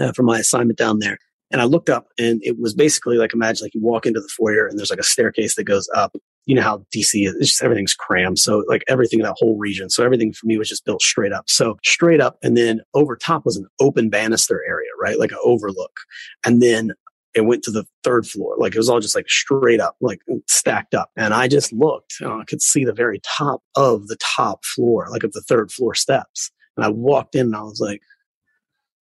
[0.00, 1.18] uh, for my assignment down there.
[1.52, 4.28] And I looked up and it was basically like imagine like you walk into the
[4.28, 6.14] foyer and there's like a staircase that goes up.
[6.46, 8.38] You know how DC is, just everything's crammed.
[8.38, 9.90] So like everything in that whole region.
[9.90, 11.50] So everything for me was just built straight up.
[11.50, 12.38] So straight up.
[12.42, 15.18] And then over top was an open banister area, right?
[15.18, 15.98] Like an overlook.
[16.46, 16.92] And then
[17.34, 18.56] it went to the third floor.
[18.58, 21.10] Like it was all just like straight up, like stacked up.
[21.16, 25.08] And I just looked and I could see the very top of the top floor,
[25.10, 26.50] like of the third floor steps.
[26.76, 28.02] And I walked in and I was like,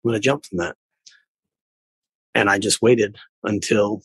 [0.03, 0.75] I'm going to jump from that.
[2.43, 3.15] And I just waited
[3.45, 4.01] until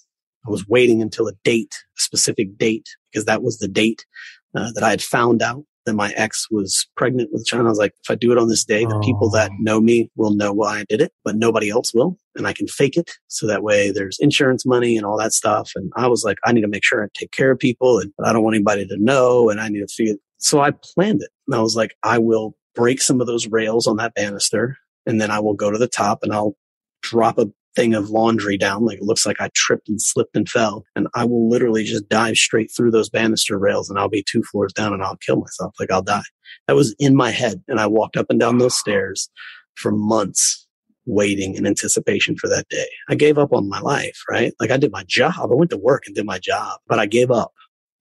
[0.47, 4.07] I was waiting until a date, a specific date, because that was the date
[4.55, 7.67] uh, that I had found out that my ex was pregnant with a child.
[7.67, 9.01] I was like, if I do it on this day, the oh.
[9.01, 9.57] people that oh.
[9.59, 12.17] know me will know why I did it, but nobody else will.
[12.37, 13.11] And I can fake it.
[13.27, 15.73] So that way there's insurance money and all that stuff.
[15.75, 18.13] And I was like, I need to make sure I take care of people and
[18.25, 19.51] I don't want anybody to know.
[19.51, 20.15] And I need to figure.
[20.37, 21.31] So I planned it.
[21.49, 24.77] And I was like, I will break some of those rails on that banister
[25.07, 26.57] and then I will go to the top and I'll
[27.03, 27.49] drop a
[27.79, 28.85] thing of laundry down.
[28.85, 30.85] Like it looks like I tripped and slipped and fell.
[30.97, 34.43] And I will literally just dive straight through those banister rails and I'll be two
[34.43, 35.75] floors down and I'll kill myself.
[35.79, 36.23] Like I'll die.
[36.67, 37.63] That was in my head.
[37.69, 39.31] And I walked up and down those stairs
[39.77, 40.67] for months
[41.07, 42.89] waiting in anticipation for that day.
[43.09, 44.53] I gave up on my life, right?
[44.59, 45.35] Like I did my job.
[45.41, 47.53] I went to work and did my job, but I gave up.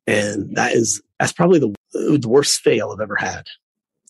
[0.07, 3.45] And that is, that's probably the, uh, the worst fail I've ever had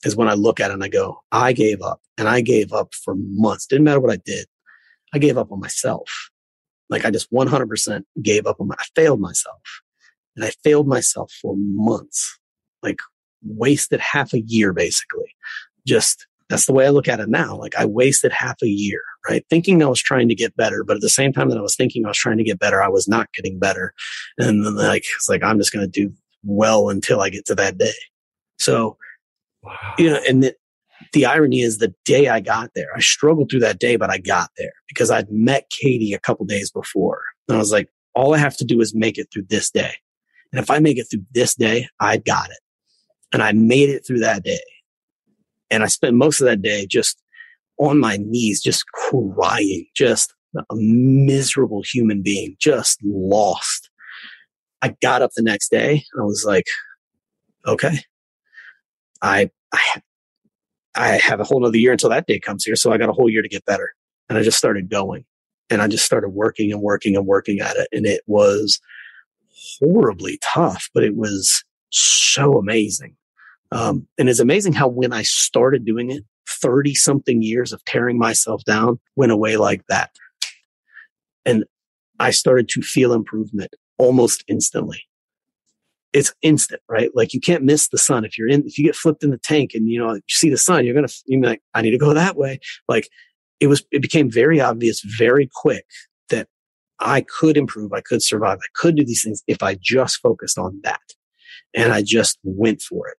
[0.06, 2.72] is when I look at it and I go, I gave up and I gave
[2.72, 3.68] up for months.
[3.68, 4.48] Didn't matter what I did.
[5.14, 6.10] I gave up on myself.
[6.90, 9.62] Like I just 100% gave up on my, I failed myself
[10.36, 12.40] and I failed myself for months,
[12.82, 13.00] like
[13.44, 15.36] wasted half a year basically.
[15.86, 17.58] Just that's the way I look at it now.
[17.58, 19.46] Like I wasted half a year, right?
[19.50, 21.76] Thinking I was trying to get better, but at the same time that I was
[21.76, 23.94] thinking I was trying to get better, I was not getting better.
[24.38, 27.56] And then like, it's like, I'm just going to do well until I get to
[27.56, 27.94] that day.
[28.60, 28.98] So,
[29.62, 29.96] wow.
[29.98, 30.54] you know, and
[31.12, 34.18] the irony is the day I got there, I struggled through that day, but I
[34.18, 37.22] got there because I'd met Katie a couple days before.
[37.48, 39.94] And I was like, all I have to do is make it through this day.
[40.52, 42.60] And if I make it through this day, I got it.
[43.34, 44.62] And I made it through that day.
[45.70, 47.22] And I spent most of that day just
[47.78, 53.90] on my knees, just crying, just a miserable human being, just lost.
[54.82, 56.66] I got up the next day I was like,
[57.66, 58.00] okay,
[59.22, 60.02] I, I
[60.98, 62.76] I have a whole nother year until that day comes here.
[62.76, 63.94] So I got a whole year to get better.
[64.30, 65.26] And I just started going
[65.70, 67.88] and I just started working and working and working at it.
[67.92, 68.80] And it was
[69.80, 73.16] horribly tough, but it was so amazing.
[73.72, 78.18] Um, and it's amazing how when I started doing it, 30 something years of tearing
[78.18, 80.12] myself down went away like that.
[81.46, 81.66] And
[82.20, 85.04] I started to feel improvement almost instantly
[86.18, 87.12] it's instant, right?
[87.14, 88.26] Like you can't miss the sun.
[88.26, 90.50] If you're in, if you get flipped in the tank and you know, you see
[90.50, 92.60] the sun, you're going to, you're like, I need to go that way.
[92.88, 93.08] Like
[93.60, 95.86] it was, it became very obvious very quick
[96.30, 96.48] that
[97.00, 97.94] I could improve.
[97.94, 98.58] I could survive.
[98.60, 101.02] I could do these things if I just focused on that.
[101.76, 103.18] And I just went for it.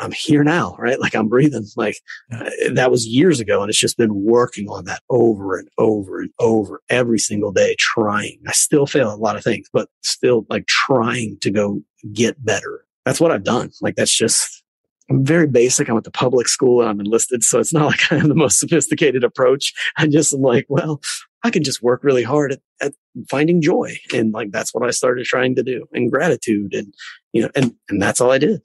[0.00, 1.00] I'm here now, right?
[1.00, 1.66] Like I'm breathing.
[1.76, 1.96] Like
[2.32, 3.62] uh, that was years ago.
[3.62, 7.74] And it's just been working on that over and over and over every single day,
[7.78, 8.40] trying.
[8.46, 11.80] I still fail a lot of things, but still like trying to go
[12.12, 12.84] get better.
[13.04, 13.70] That's what I've done.
[13.80, 14.62] Like that's just,
[15.10, 15.88] I'm very basic.
[15.88, 17.42] I went to public school and I'm enlisted.
[17.42, 19.72] So it's not like I have the most sophisticated approach.
[19.96, 21.00] I just am like, well,
[21.44, 22.92] I can just work really hard at, at
[23.30, 23.96] finding joy.
[24.12, 26.74] And like, that's what I started trying to do and gratitude.
[26.74, 26.92] And,
[27.32, 28.60] you know, and, and that's all I did.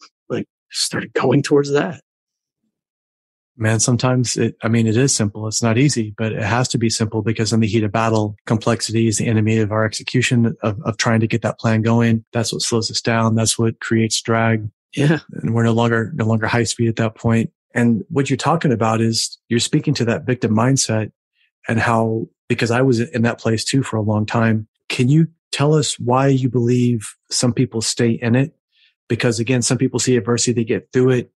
[0.74, 2.02] Started going towards that.
[3.56, 5.48] Man, sometimes it, I mean, it is simple.
[5.48, 8.36] It's not easy, but it has to be simple because in the heat of battle,
[8.48, 12.26] complexity is the enemy of our execution of, of trying to get that plan going.
[12.34, 13.36] That's what slows us down.
[13.36, 14.68] That's what creates drag.
[14.96, 15.20] Yeah.
[15.34, 17.52] And we're no longer, no longer high speed at that point.
[17.76, 21.12] And what you're talking about is you're speaking to that victim mindset
[21.68, 24.68] and how, because I was in that place too for a long time.
[24.90, 28.56] Can you tell us why you believe some people stay in it?
[29.10, 31.32] Because again, some people see adversity, they get through it.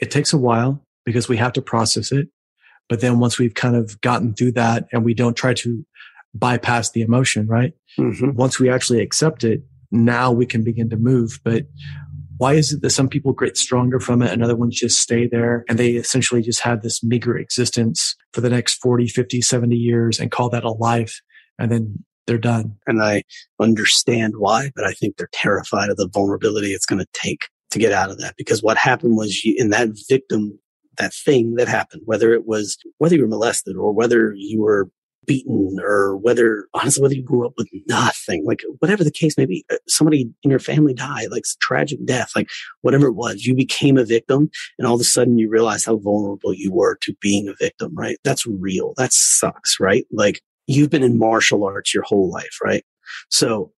[0.00, 2.28] It takes a while because we have to process it.
[2.88, 5.84] But then once we've kind of gotten through that and we don't try to
[6.34, 7.72] bypass the emotion, right?
[7.98, 8.32] Mm-hmm.
[8.32, 11.40] Once we actually accept it, now we can begin to move.
[11.44, 11.66] But
[12.38, 15.28] why is it that some people get stronger from it and other ones just stay
[15.28, 19.76] there and they essentially just have this meager existence for the next 40, 50, 70
[19.76, 21.20] years and call that a life
[21.58, 22.76] and then they're done?
[22.86, 23.22] And I
[23.60, 27.78] understand why, but I think they're terrified of the vulnerability it's going to take to
[27.78, 30.58] get out of that because what happened was you, in that victim
[30.98, 34.90] that thing that happened, whether it was whether you were molested or whether you were
[35.24, 39.46] beaten or whether honestly whether you grew up with nothing like whatever the case may
[39.46, 42.48] be uh, somebody in your family died like tragic death like
[42.80, 45.96] whatever it was you became a victim and all of a sudden you realize how
[45.96, 48.16] vulnerable you were to being a victim right?
[48.24, 48.94] That's real.
[48.96, 50.04] That sucks right?
[50.10, 52.84] Like you've been in martial arts your whole life right
[53.30, 53.72] so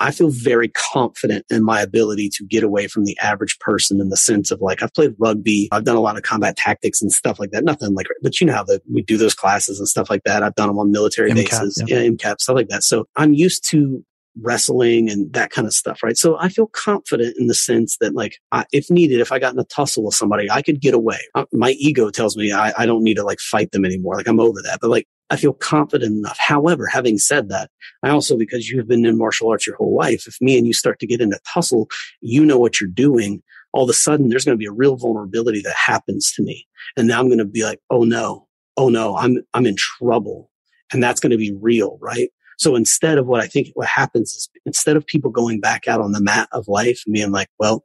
[0.00, 4.08] I feel very confident in my ability to get away from the average person in
[4.08, 5.68] the sense of like, I've played rugby.
[5.72, 7.64] I've done a lot of combat tactics and stuff like that.
[7.64, 10.42] Nothing like, but you know how the, we do those classes and stuff like that.
[10.42, 11.98] I've done them on military bases, yeah.
[11.98, 12.82] yeah, MCAP, stuff like that.
[12.82, 14.02] So I'm used to
[14.40, 16.16] wrestling and that kind of stuff, right?
[16.16, 19.52] So I feel confident in the sense that, like, I, if needed, if I got
[19.52, 21.18] in a tussle with somebody, I could get away.
[21.34, 24.16] Uh, my ego tells me I, I don't need to like fight them anymore.
[24.16, 24.78] Like I'm over that.
[24.80, 26.38] But like I feel confident enough.
[26.38, 27.70] However, having said that,
[28.02, 30.72] I also, because you've been in martial arts your whole life, if me and you
[30.72, 31.88] start to get into a tussle,
[32.20, 33.42] you know what you're doing.
[33.72, 36.66] All of a sudden, there's going to be a real vulnerability that happens to me.
[36.96, 40.50] And now I'm going to be like, oh no, oh no, I'm, I'm in trouble.
[40.92, 42.30] And that's going to be real, right?
[42.58, 46.00] So instead of what I think what happens is instead of people going back out
[46.00, 47.84] on the mat of life and being like, well,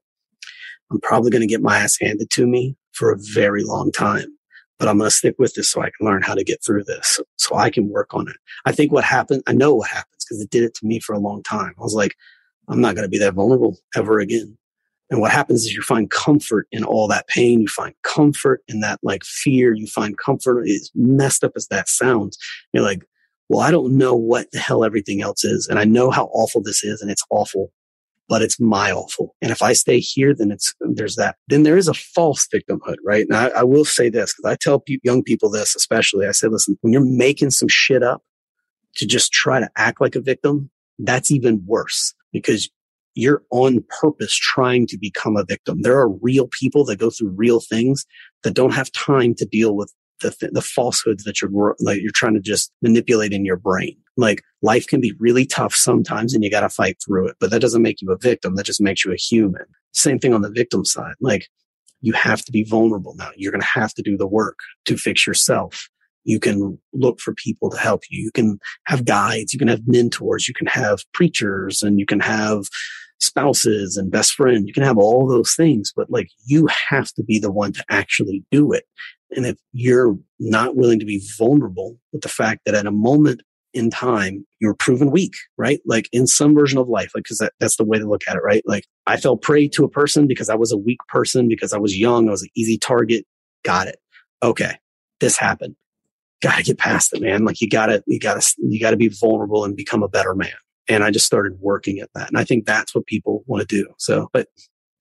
[0.91, 4.34] I'm probably going to get my ass handed to me for a very long time
[4.79, 6.83] but I'm going to stick with this so I can learn how to get through
[6.83, 8.37] this so I can work on it.
[8.65, 11.13] I think what happened, I know what happens because it did it to me for
[11.13, 11.73] a long time.
[11.77, 12.15] I was like,
[12.67, 14.57] I'm not going to be that vulnerable ever again.
[15.11, 17.61] And what happens is you find comfort in all that pain.
[17.61, 19.73] You find comfort in that like fear.
[19.73, 22.37] You find comfort as messed up as that sounds.
[22.73, 23.05] You're like,
[23.47, 25.67] well, I don't know what the hell everything else is.
[25.67, 27.71] And I know how awful this is and it's awful
[28.27, 29.35] but it's my awful.
[29.41, 31.35] And if I stay here, then it's, there's that.
[31.47, 33.25] Then there is a false victimhood, right?
[33.29, 36.27] And I, I will say this because I tell pe- young people this, especially.
[36.27, 38.23] I say, listen, when you're making some shit up
[38.95, 40.69] to just try to act like a victim,
[40.99, 42.69] that's even worse because
[43.15, 45.81] you're on purpose trying to become a victim.
[45.81, 48.05] There are real people that go through real things
[48.43, 52.11] that don't have time to deal with the, th- the falsehoods that you're like you're
[52.13, 53.97] trying to just manipulate in your brain.
[54.17, 57.51] Like life can be really tough sometimes and you got to fight through it, but
[57.51, 58.55] that doesn't make you a victim.
[58.55, 59.65] That just makes you a human.
[59.93, 61.15] Same thing on the victim side.
[61.19, 61.47] Like
[62.01, 63.31] you have to be vulnerable now.
[63.35, 65.89] You're going to have to do the work to fix yourself.
[66.23, 68.23] You can look for people to help you.
[68.23, 69.53] You can have guides.
[69.53, 70.47] You can have mentors.
[70.47, 72.65] You can have preachers and you can have
[73.19, 74.65] spouses and best friends.
[74.67, 77.83] You can have all those things, but like you have to be the one to
[77.89, 78.85] actually do it.
[79.31, 83.41] And if you're not willing to be vulnerable with the fact that at a moment
[83.75, 85.79] in time, you're proven weak, right?
[85.85, 88.35] Like in some version of life, like, cause that, that's the way to look at
[88.35, 88.63] it, right?
[88.65, 91.77] Like I fell prey to a person because I was a weak person, because I
[91.77, 92.27] was young.
[92.27, 93.25] I was an easy target.
[93.63, 93.99] Got it.
[94.41, 94.77] Okay.
[95.19, 95.75] This happened.
[96.41, 97.45] Gotta get past it, man.
[97.45, 100.49] Like you gotta, you gotta, you gotta be vulnerable and become a better man.
[100.87, 102.27] And I just started working at that.
[102.29, 103.87] And I think that's what people want to do.
[103.97, 104.47] So, but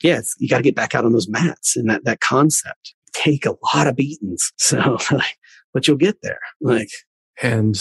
[0.02, 3.46] yeah, you got to get back out on those mats and that, that concept take
[3.46, 4.52] a lot of beatings.
[4.58, 5.38] So, like,
[5.72, 6.40] but you'll get there.
[6.60, 6.88] Like,
[7.42, 7.76] and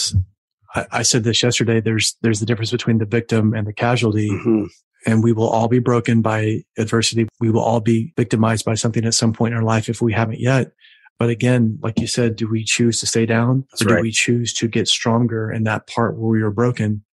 [0.74, 1.80] I, I, said this yesterday.
[1.80, 4.30] There's there's the difference between the victim and the casualty.
[4.30, 4.64] Mm-hmm.
[5.06, 7.28] And we will all be broken by adversity.
[7.38, 10.14] We will all be victimized by something at some point in our life if we
[10.14, 10.72] haven't yet.
[11.18, 14.02] But again, like you said, do we choose to stay down that's or do right.
[14.02, 17.04] we choose to get stronger in that part where we were broken?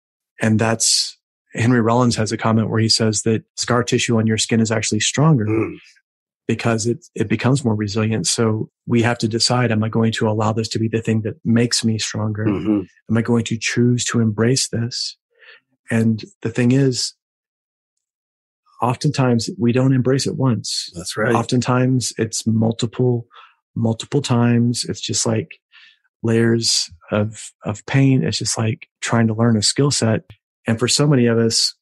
[0.40, 1.18] And that's
[1.52, 4.70] Henry Rollins has a comment where he says that scar tissue on your skin is
[4.70, 5.46] actually stronger.
[5.46, 5.76] Mm
[6.46, 8.26] because it, it becomes more resilient.
[8.26, 11.22] So we have to decide, am I going to allow this to be the thing
[11.22, 12.44] that makes me stronger?
[12.44, 12.80] Mm-hmm.
[13.10, 15.16] Am I going to choose to embrace this?
[15.90, 17.14] And the thing is,
[18.82, 20.90] oftentimes we don't embrace it once.
[20.94, 21.34] That's right.
[21.34, 23.26] Oftentimes it's multiple,
[23.76, 24.84] multiple times.
[24.84, 25.60] It's just like
[26.22, 28.24] layers of, of pain.
[28.24, 30.22] It's just like trying to learn a skill set.
[30.66, 31.74] And for so many of us,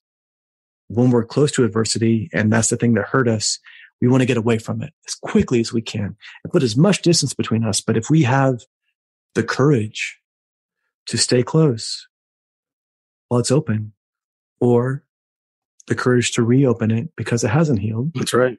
[0.88, 3.58] when we're close to adversity and that's the thing that hurt us,
[4.00, 6.76] we want to get away from it as quickly as we can and put as
[6.76, 7.80] much distance between us.
[7.80, 8.60] But if we have
[9.34, 10.18] the courage
[11.06, 12.06] to stay close
[13.28, 13.92] while it's open
[14.60, 15.04] or
[15.86, 18.12] the courage to reopen it because it hasn't healed.
[18.14, 18.58] That's right.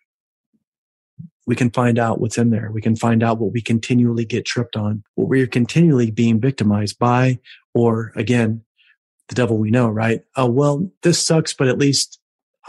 [1.46, 2.70] We can find out what's in there.
[2.72, 7.00] We can find out what we continually get tripped on, what we're continually being victimized
[7.00, 7.40] by,
[7.74, 8.64] or again,
[9.30, 10.22] the devil we know, right?
[10.36, 12.19] Oh, well, this sucks, but at least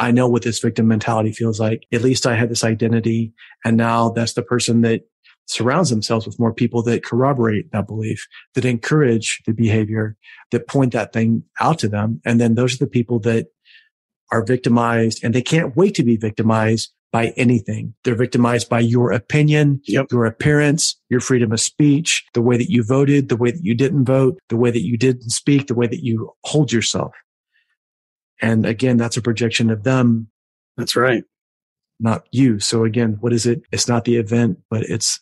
[0.00, 1.86] I know what this victim mentality feels like.
[1.92, 3.32] At least I had this identity.
[3.64, 5.02] And now that's the person that
[5.46, 10.16] surrounds themselves with more people that corroborate that belief, that encourage the behavior,
[10.52, 12.20] that point that thing out to them.
[12.24, 13.48] And then those are the people that
[14.32, 17.92] are victimized and they can't wait to be victimized by anything.
[18.04, 20.06] They're victimized by your opinion, Yep.
[20.12, 23.74] your appearance, your freedom of speech, the way that you voted, the way that you
[23.74, 27.12] didn't vote, the way that you didn't speak, the way that you hold yourself.
[28.42, 30.28] And again, that's a projection of them,
[30.76, 31.24] That's right.
[31.98, 32.58] not you.
[32.58, 33.62] So again, what is it?
[33.72, 35.20] It's not the event, but it's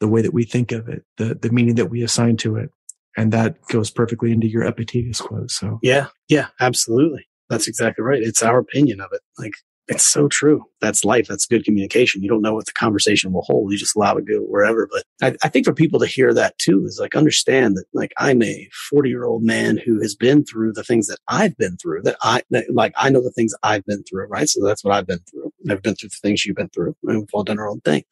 [0.00, 2.70] the way that we think of it, the, the meaning that we assign to it.
[3.16, 5.50] And that goes perfectly into your Epictetus quote.
[5.50, 6.08] So Yeah.
[6.28, 6.48] Yeah.
[6.60, 7.26] Absolutely.
[7.48, 8.22] That's exactly right.
[8.22, 9.20] It's our opinion of it.
[9.38, 9.54] Like
[9.88, 10.64] it's so true.
[10.80, 11.26] That's life.
[11.26, 12.22] That's good communication.
[12.22, 13.72] You don't know what the conversation will hold.
[13.72, 14.86] You just allow it to go wherever.
[14.90, 18.12] But I, I think for people to hear that too is like understand that like
[18.18, 21.78] I'm a 40 year old man who has been through the things that I've been
[21.78, 24.48] through that I that, like I know the things I've been through, right?
[24.48, 25.52] So that's what I've been through.
[25.70, 28.04] I've been through the things you've been through and we've all done our own thing.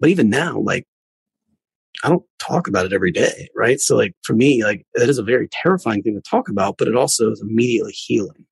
[0.00, 0.86] But even now, like
[2.04, 3.80] I don't talk about it every day, right?
[3.80, 6.86] So like for me, like that is a very terrifying thing to talk about, but
[6.86, 8.46] it also is immediately healing.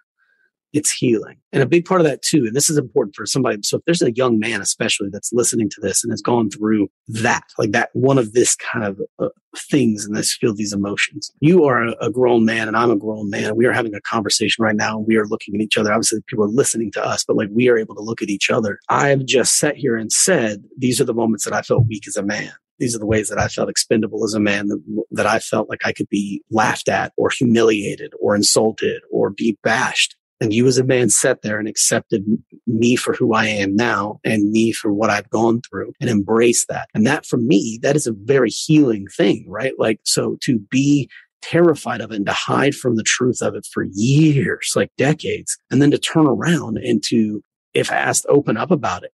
[0.74, 1.36] It's healing.
[1.52, 3.58] And a big part of that too, and this is important for somebody.
[3.62, 6.88] So if there's a young man, especially that's listening to this and has gone through
[7.06, 11.30] that, like that one of this kind of uh, things and this feel these emotions,
[11.38, 13.54] you are a, a grown man and I'm a grown man.
[13.54, 14.98] We are having a conversation right now.
[14.98, 15.92] And we are looking at each other.
[15.92, 18.50] Obviously people are listening to us, but like we are able to look at each
[18.50, 18.80] other.
[18.88, 22.16] I've just sat here and said, these are the moments that I felt weak as
[22.16, 25.26] a man these are the ways that I felt expendable as a man, that, that,
[25.26, 30.16] I felt like I could be laughed at or humiliated or insulted or be bashed.
[30.44, 32.24] And you as a man sat there and accepted
[32.66, 36.68] me for who I am now and me for what I've gone through and embraced
[36.68, 36.88] that.
[36.94, 39.72] And that for me, that is a very healing thing, right?
[39.78, 41.08] Like, so to be
[41.40, 45.56] terrified of it and to hide from the truth of it for years, like decades,
[45.70, 47.42] and then to turn around and to,
[47.72, 49.12] if asked, open up about it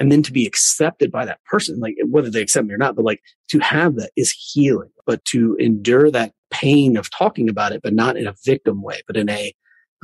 [0.00, 2.96] and then to be accepted by that person, like whether they accept me or not,
[2.96, 7.70] but like to have that is healing, but to endure that pain of talking about
[7.70, 9.54] it, but not in a victim way, but in a,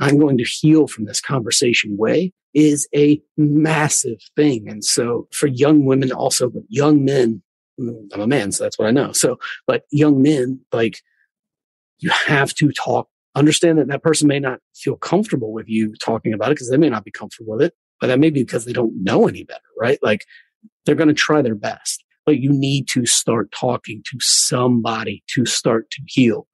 [0.01, 4.67] I'm going to heal from this conversation way is a massive thing.
[4.67, 7.41] And so for young women also, but young men,
[7.79, 9.13] mm, I'm a man, so that's what I know.
[9.13, 10.99] So, but young men, like
[11.99, 16.33] you have to talk, understand that that person may not feel comfortable with you talking
[16.33, 18.65] about it because they may not be comfortable with it but that may be because
[18.65, 19.99] they don't know any better, right?
[20.01, 20.25] Like
[20.85, 25.45] they're going to try their best, but you need to start talking to somebody to
[25.45, 26.47] start to heal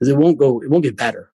[0.00, 1.30] because it won't go, it won't get better.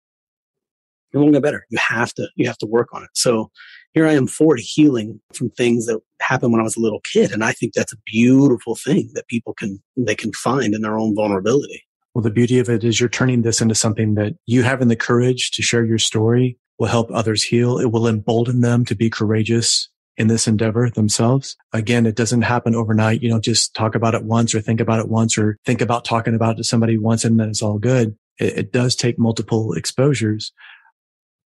[1.13, 1.67] It won't get better.
[1.71, 3.11] You have to, you have to work on it.
[3.15, 3.51] So
[3.93, 7.33] here I am 40 healing from things that happened when I was a little kid.
[7.33, 10.99] And I think that's a beautiful thing that people can, they can find in their
[10.99, 11.85] own vulnerability.
[12.15, 14.97] Well, the beauty of it is you're turning this into something that you having the
[14.97, 17.79] courage to share your story will help others heal.
[17.79, 21.57] It will embolden them to be courageous in this endeavor themselves.
[21.73, 23.23] Again, it doesn't happen overnight.
[23.23, 26.05] You don't just talk about it once or think about it once or think about
[26.05, 28.17] talking about it to somebody once and then it's all good.
[28.39, 30.53] It, it does take multiple exposures,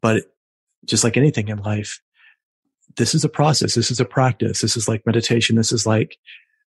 [0.02, 0.24] but
[0.84, 2.00] just like anything in life,
[2.96, 3.74] this is a process.
[3.74, 4.60] This is a practice.
[4.60, 5.56] This is like meditation.
[5.56, 6.18] This is like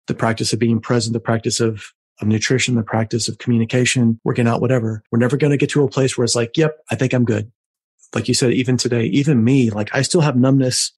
[0.07, 4.49] the practice of being present, the practice of of nutrition, the practice of communication, working
[4.49, 5.05] out, whatever.
[5.13, 7.25] We're never going to get to a place where it's like, yep, I think I'm
[7.25, 7.53] good
[8.15, 10.93] like you said, even today, even me, like I still have numbness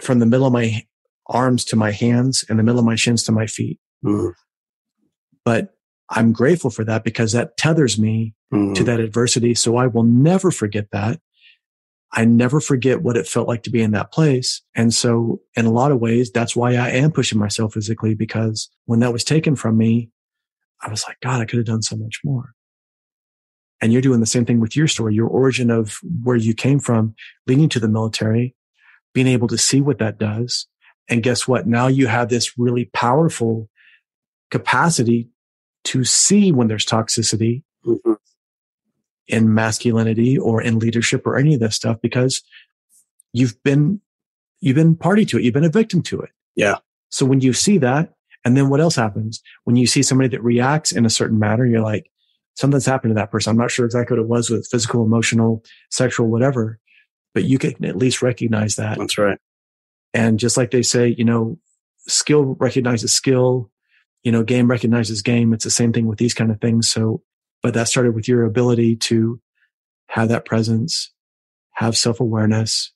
[0.00, 0.84] from the middle of my
[1.26, 3.78] arms to my hands and the middle of my shins to my feet.
[4.04, 4.32] Mm.
[5.44, 5.74] But
[6.10, 8.74] I'm grateful for that because that tethers me Mm.
[8.74, 9.54] to that adversity.
[9.54, 11.22] So I will never forget that.
[12.12, 14.60] I never forget what it felt like to be in that place.
[14.74, 18.68] And so in a lot of ways, that's why I am pushing myself physically because
[18.84, 20.10] when that was taken from me,
[20.82, 22.54] I was like, God, I could have done so much more.
[23.80, 26.78] And you're doing the same thing with your story, your origin of where you came
[26.78, 27.14] from,
[27.46, 28.54] leading to the military,
[29.14, 30.66] being able to see what that does.
[31.08, 31.66] And guess what?
[31.66, 33.68] Now you have this really powerful
[34.50, 35.30] capacity
[35.84, 38.16] to see when there's toxicity Mhm.
[39.28, 42.42] In masculinity or in leadership or any of this stuff because
[43.32, 44.00] you've been,
[44.60, 45.44] you've been party to it.
[45.44, 46.30] You've been a victim to it.
[46.54, 46.76] Yeah.
[47.10, 48.14] So when you see that,
[48.44, 51.64] and then what else happens when you see somebody that reacts in a certain manner,
[51.64, 52.10] you're like,
[52.54, 53.50] something's happened to that person.
[53.50, 56.78] I'm not sure exactly what it was with physical, emotional, sexual, whatever,
[57.34, 58.98] but you can at least recognize that.
[58.98, 59.38] That's right.
[60.12, 61.58] And just like they say, you know,
[62.06, 63.70] skill recognizes skill,
[64.22, 65.52] you know, game recognizes game.
[65.52, 66.90] It's the same thing with these kind of things.
[66.90, 67.22] So,
[67.62, 69.40] but that started with your ability to
[70.08, 71.10] have that presence,
[71.72, 72.92] have self awareness,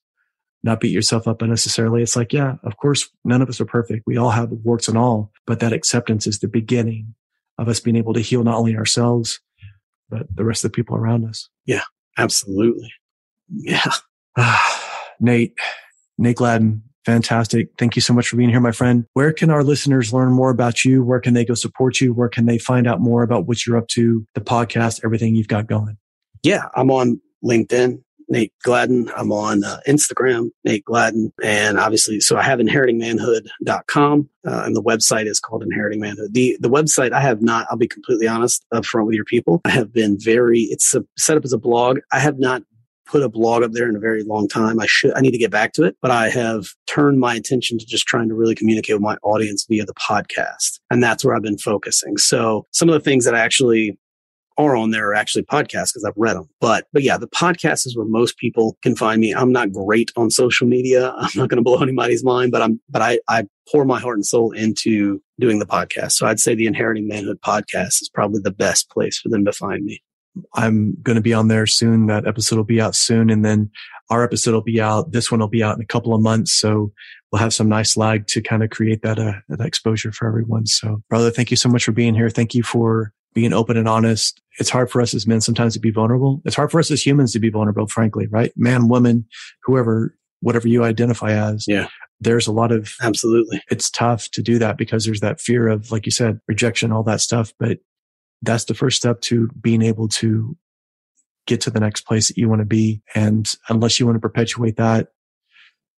[0.63, 2.03] not beat yourself up unnecessarily.
[2.03, 4.03] It's like, yeah, of course, none of us are perfect.
[4.07, 7.15] We all have warts and all, but that acceptance is the beginning
[7.59, 9.41] of us being able to heal not only ourselves,
[10.11, 11.49] but the rest of the people around us.
[11.65, 11.85] Yeah,
[12.19, 12.93] absolutely.
[13.49, 13.93] Yeah.
[15.21, 15.57] Nate,
[16.19, 17.69] Nate Gladden, Fantastic.
[17.79, 19.07] Thank you so much for being here, my friend.
[19.13, 21.05] Where can our listeners learn more about you?
[21.05, 22.13] Where can they go support you?
[22.13, 25.47] Where can they find out more about what you're up to, the podcast, everything you've
[25.47, 25.99] got going?
[26.43, 29.09] Yeah, I'm on LinkedIn, Nate Gladden.
[29.17, 31.33] I'm on uh, Instagram, Nate Gladden.
[31.45, 36.35] And obviously, so I have inheritingmanhood.com uh, and the website is called Inheriting Manhood.
[36.35, 39.61] The, the website I have not, I'll be completely honest up front with your people.
[39.65, 42.01] I have been very, it's a, set up as a blog.
[42.11, 42.65] I have not
[43.07, 44.81] put a blog up there in a very long time.
[44.81, 47.79] I should, I need to get back to it, but I have turned my attention
[47.79, 50.81] to just trying to really communicate with my audience via the podcast.
[50.91, 52.17] And that's where I've been focusing.
[52.17, 53.99] So some of the things that I actually
[54.59, 56.49] are on there are actually podcasts because I've read them.
[56.61, 59.33] But, but yeah, the podcast is where most people can find me.
[59.33, 61.11] I'm not great on social media.
[61.17, 64.17] I'm not going to blow anybody's mind, but I'm, but I, I pour my heart
[64.17, 66.13] and soul into doing the podcast.
[66.13, 69.53] So I'd say the Inheriting Manhood podcast is probably the best place for them to
[69.53, 70.01] find me.
[70.55, 72.07] I'm going to be on there soon.
[72.07, 73.31] That episode will be out soon.
[73.31, 73.71] And then
[74.11, 75.13] our episode will be out.
[75.13, 76.53] This one will be out in a couple of months.
[76.53, 76.93] So
[77.31, 80.67] we'll have some nice lag to kind of create that, uh, that exposure for everyone.
[80.67, 82.31] So brother, thank you so much for being here.
[82.31, 84.41] Thank you for being open and honest.
[84.59, 86.41] It's hard for us as men sometimes to be vulnerable.
[86.45, 88.53] It's hard for us as humans to be vulnerable, frankly, right?
[88.57, 89.27] Man, woman,
[89.65, 91.65] whoever, whatever you identify as.
[91.69, 91.89] Yeah.
[92.19, 93.63] There's a lot of absolutely.
[93.71, 97.03] It's tough to do that because there's that fear of, like you said, rejection, all
[97.03, 97.53] that stuff.
[97.59, 97.79] But
[98.43, 100.57] that's the first step to being able to
[101.47, 103.03] get to the next place that you want to be.
[103.15, 105.09] And unless you want to perpetuate that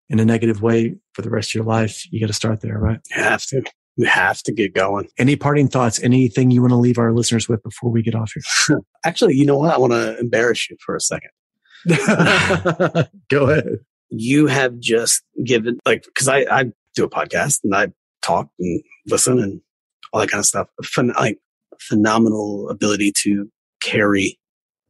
[0.08, 2.78] in a negative way for the rest of your life, you got to start there,
[2.78, 3.00] right?
[3.10, 3.62] You have to.
[3.96, 5.08] You have to get going.
[5.18, 6.00] Any parting thoughts?
[6.00, 8.80] Anything you want to leave our listeners with before we get off here?
[9.04, 9.74] Actually, you know what?
[9.74, 11.30] I want to embarrass you for a second.
[13.28, 13.78] Go ahead.
[14.10, 17.88] You have just given, like, because I, I do a podcast and I
[18.22, 19.60] talk and listen and
[20.12, 20.68] all that kind of stuff.
[20.96, 21.40] Like,
[21.80, 23.48] phenomenal ability to
[23.80, 24.38] carry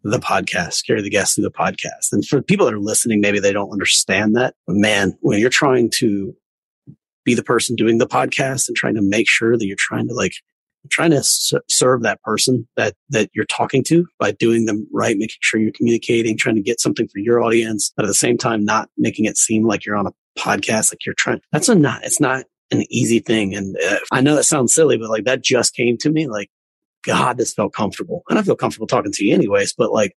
[0.05, 2.13] the podcast, carry the guests through the podcast.
[2.13, 4.55] And for people that are listening, maybe they don't understand that.
[4.67, 6.35] But man, when you're trying to
[7.25, 10.15] be the person doing the podcast and trying to make sure that you're trying to
[10.15, 10.33] like
[10.91, 11.23] trying to
[11.69, 15.73] serve that person that that you're talking to by doing them right making sure you're
[15.73, 19.27] communicating trying to get something for your audience but at the same time not making
[19.27, 22.45] it seem like you're on a podcast like you're trying that's a not it's not
[22.71, 25.99] an easy thing and uh, i know that sounds silly but like that just came
[25.99, 26.49] to me like
[27.09, 30.17] god this felt comfortable and i feel comfortable talking to you anyways but like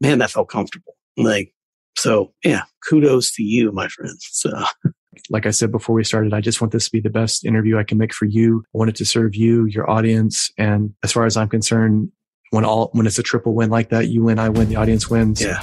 [0.00, 1.52] man that felt comfortable like
[1.96, 4.50] so yeah kudos to you my friend so
[5.30, 7.78] like I said before we started, I just want this to be the best interview
[7.78, 8.64] I can make for you.
[8.74, 10.50] I want it to serve you, your audience.
[10.58, 12.10] And as far as I'm concerned,
[12.50, 15.10] when all, when it's a triple win like that, you win, I win, the audience
[15.10, 15.42] wins.
[15.42, 15.62] Yeah.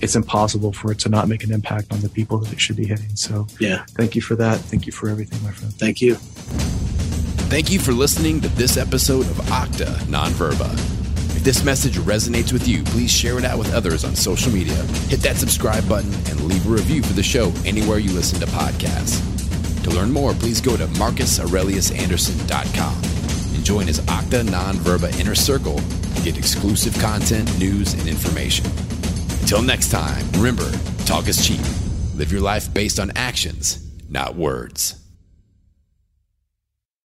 [0.00, 2.76] It's impossible for it to not make an impact on the people that it should
[2.76, 3.16] be hitting.
[3.16, 4.58] So yeah, thank you for that.
[4.58, 5.72] Thank you for everything, my friend.
[5.72, 6.16] Thank you.
[7.48, 10.72] Thank you for listening to this episode of Octa Nonverba
[11.36, 14.74] If this message resonates with you, please share it out with others on social media.
[15.08, 18.46] Hit that subscribe button and leave a review for the show anywhere you listen to
[18.46, 19.22] podcasts.
[19.84, 22.94] To learn more, please go to marcusaureliusanderson.com
[23.54, 28.66] and join his Acta Non Verba Inner Circle to get exclusive content, news, and information.
[29.40, 30.68] Until next time, remember,
[31.04, 31.60] talk is cheap.
[32.16, 33.78] Live your life based on actions,
[34.10, 35.05] not words.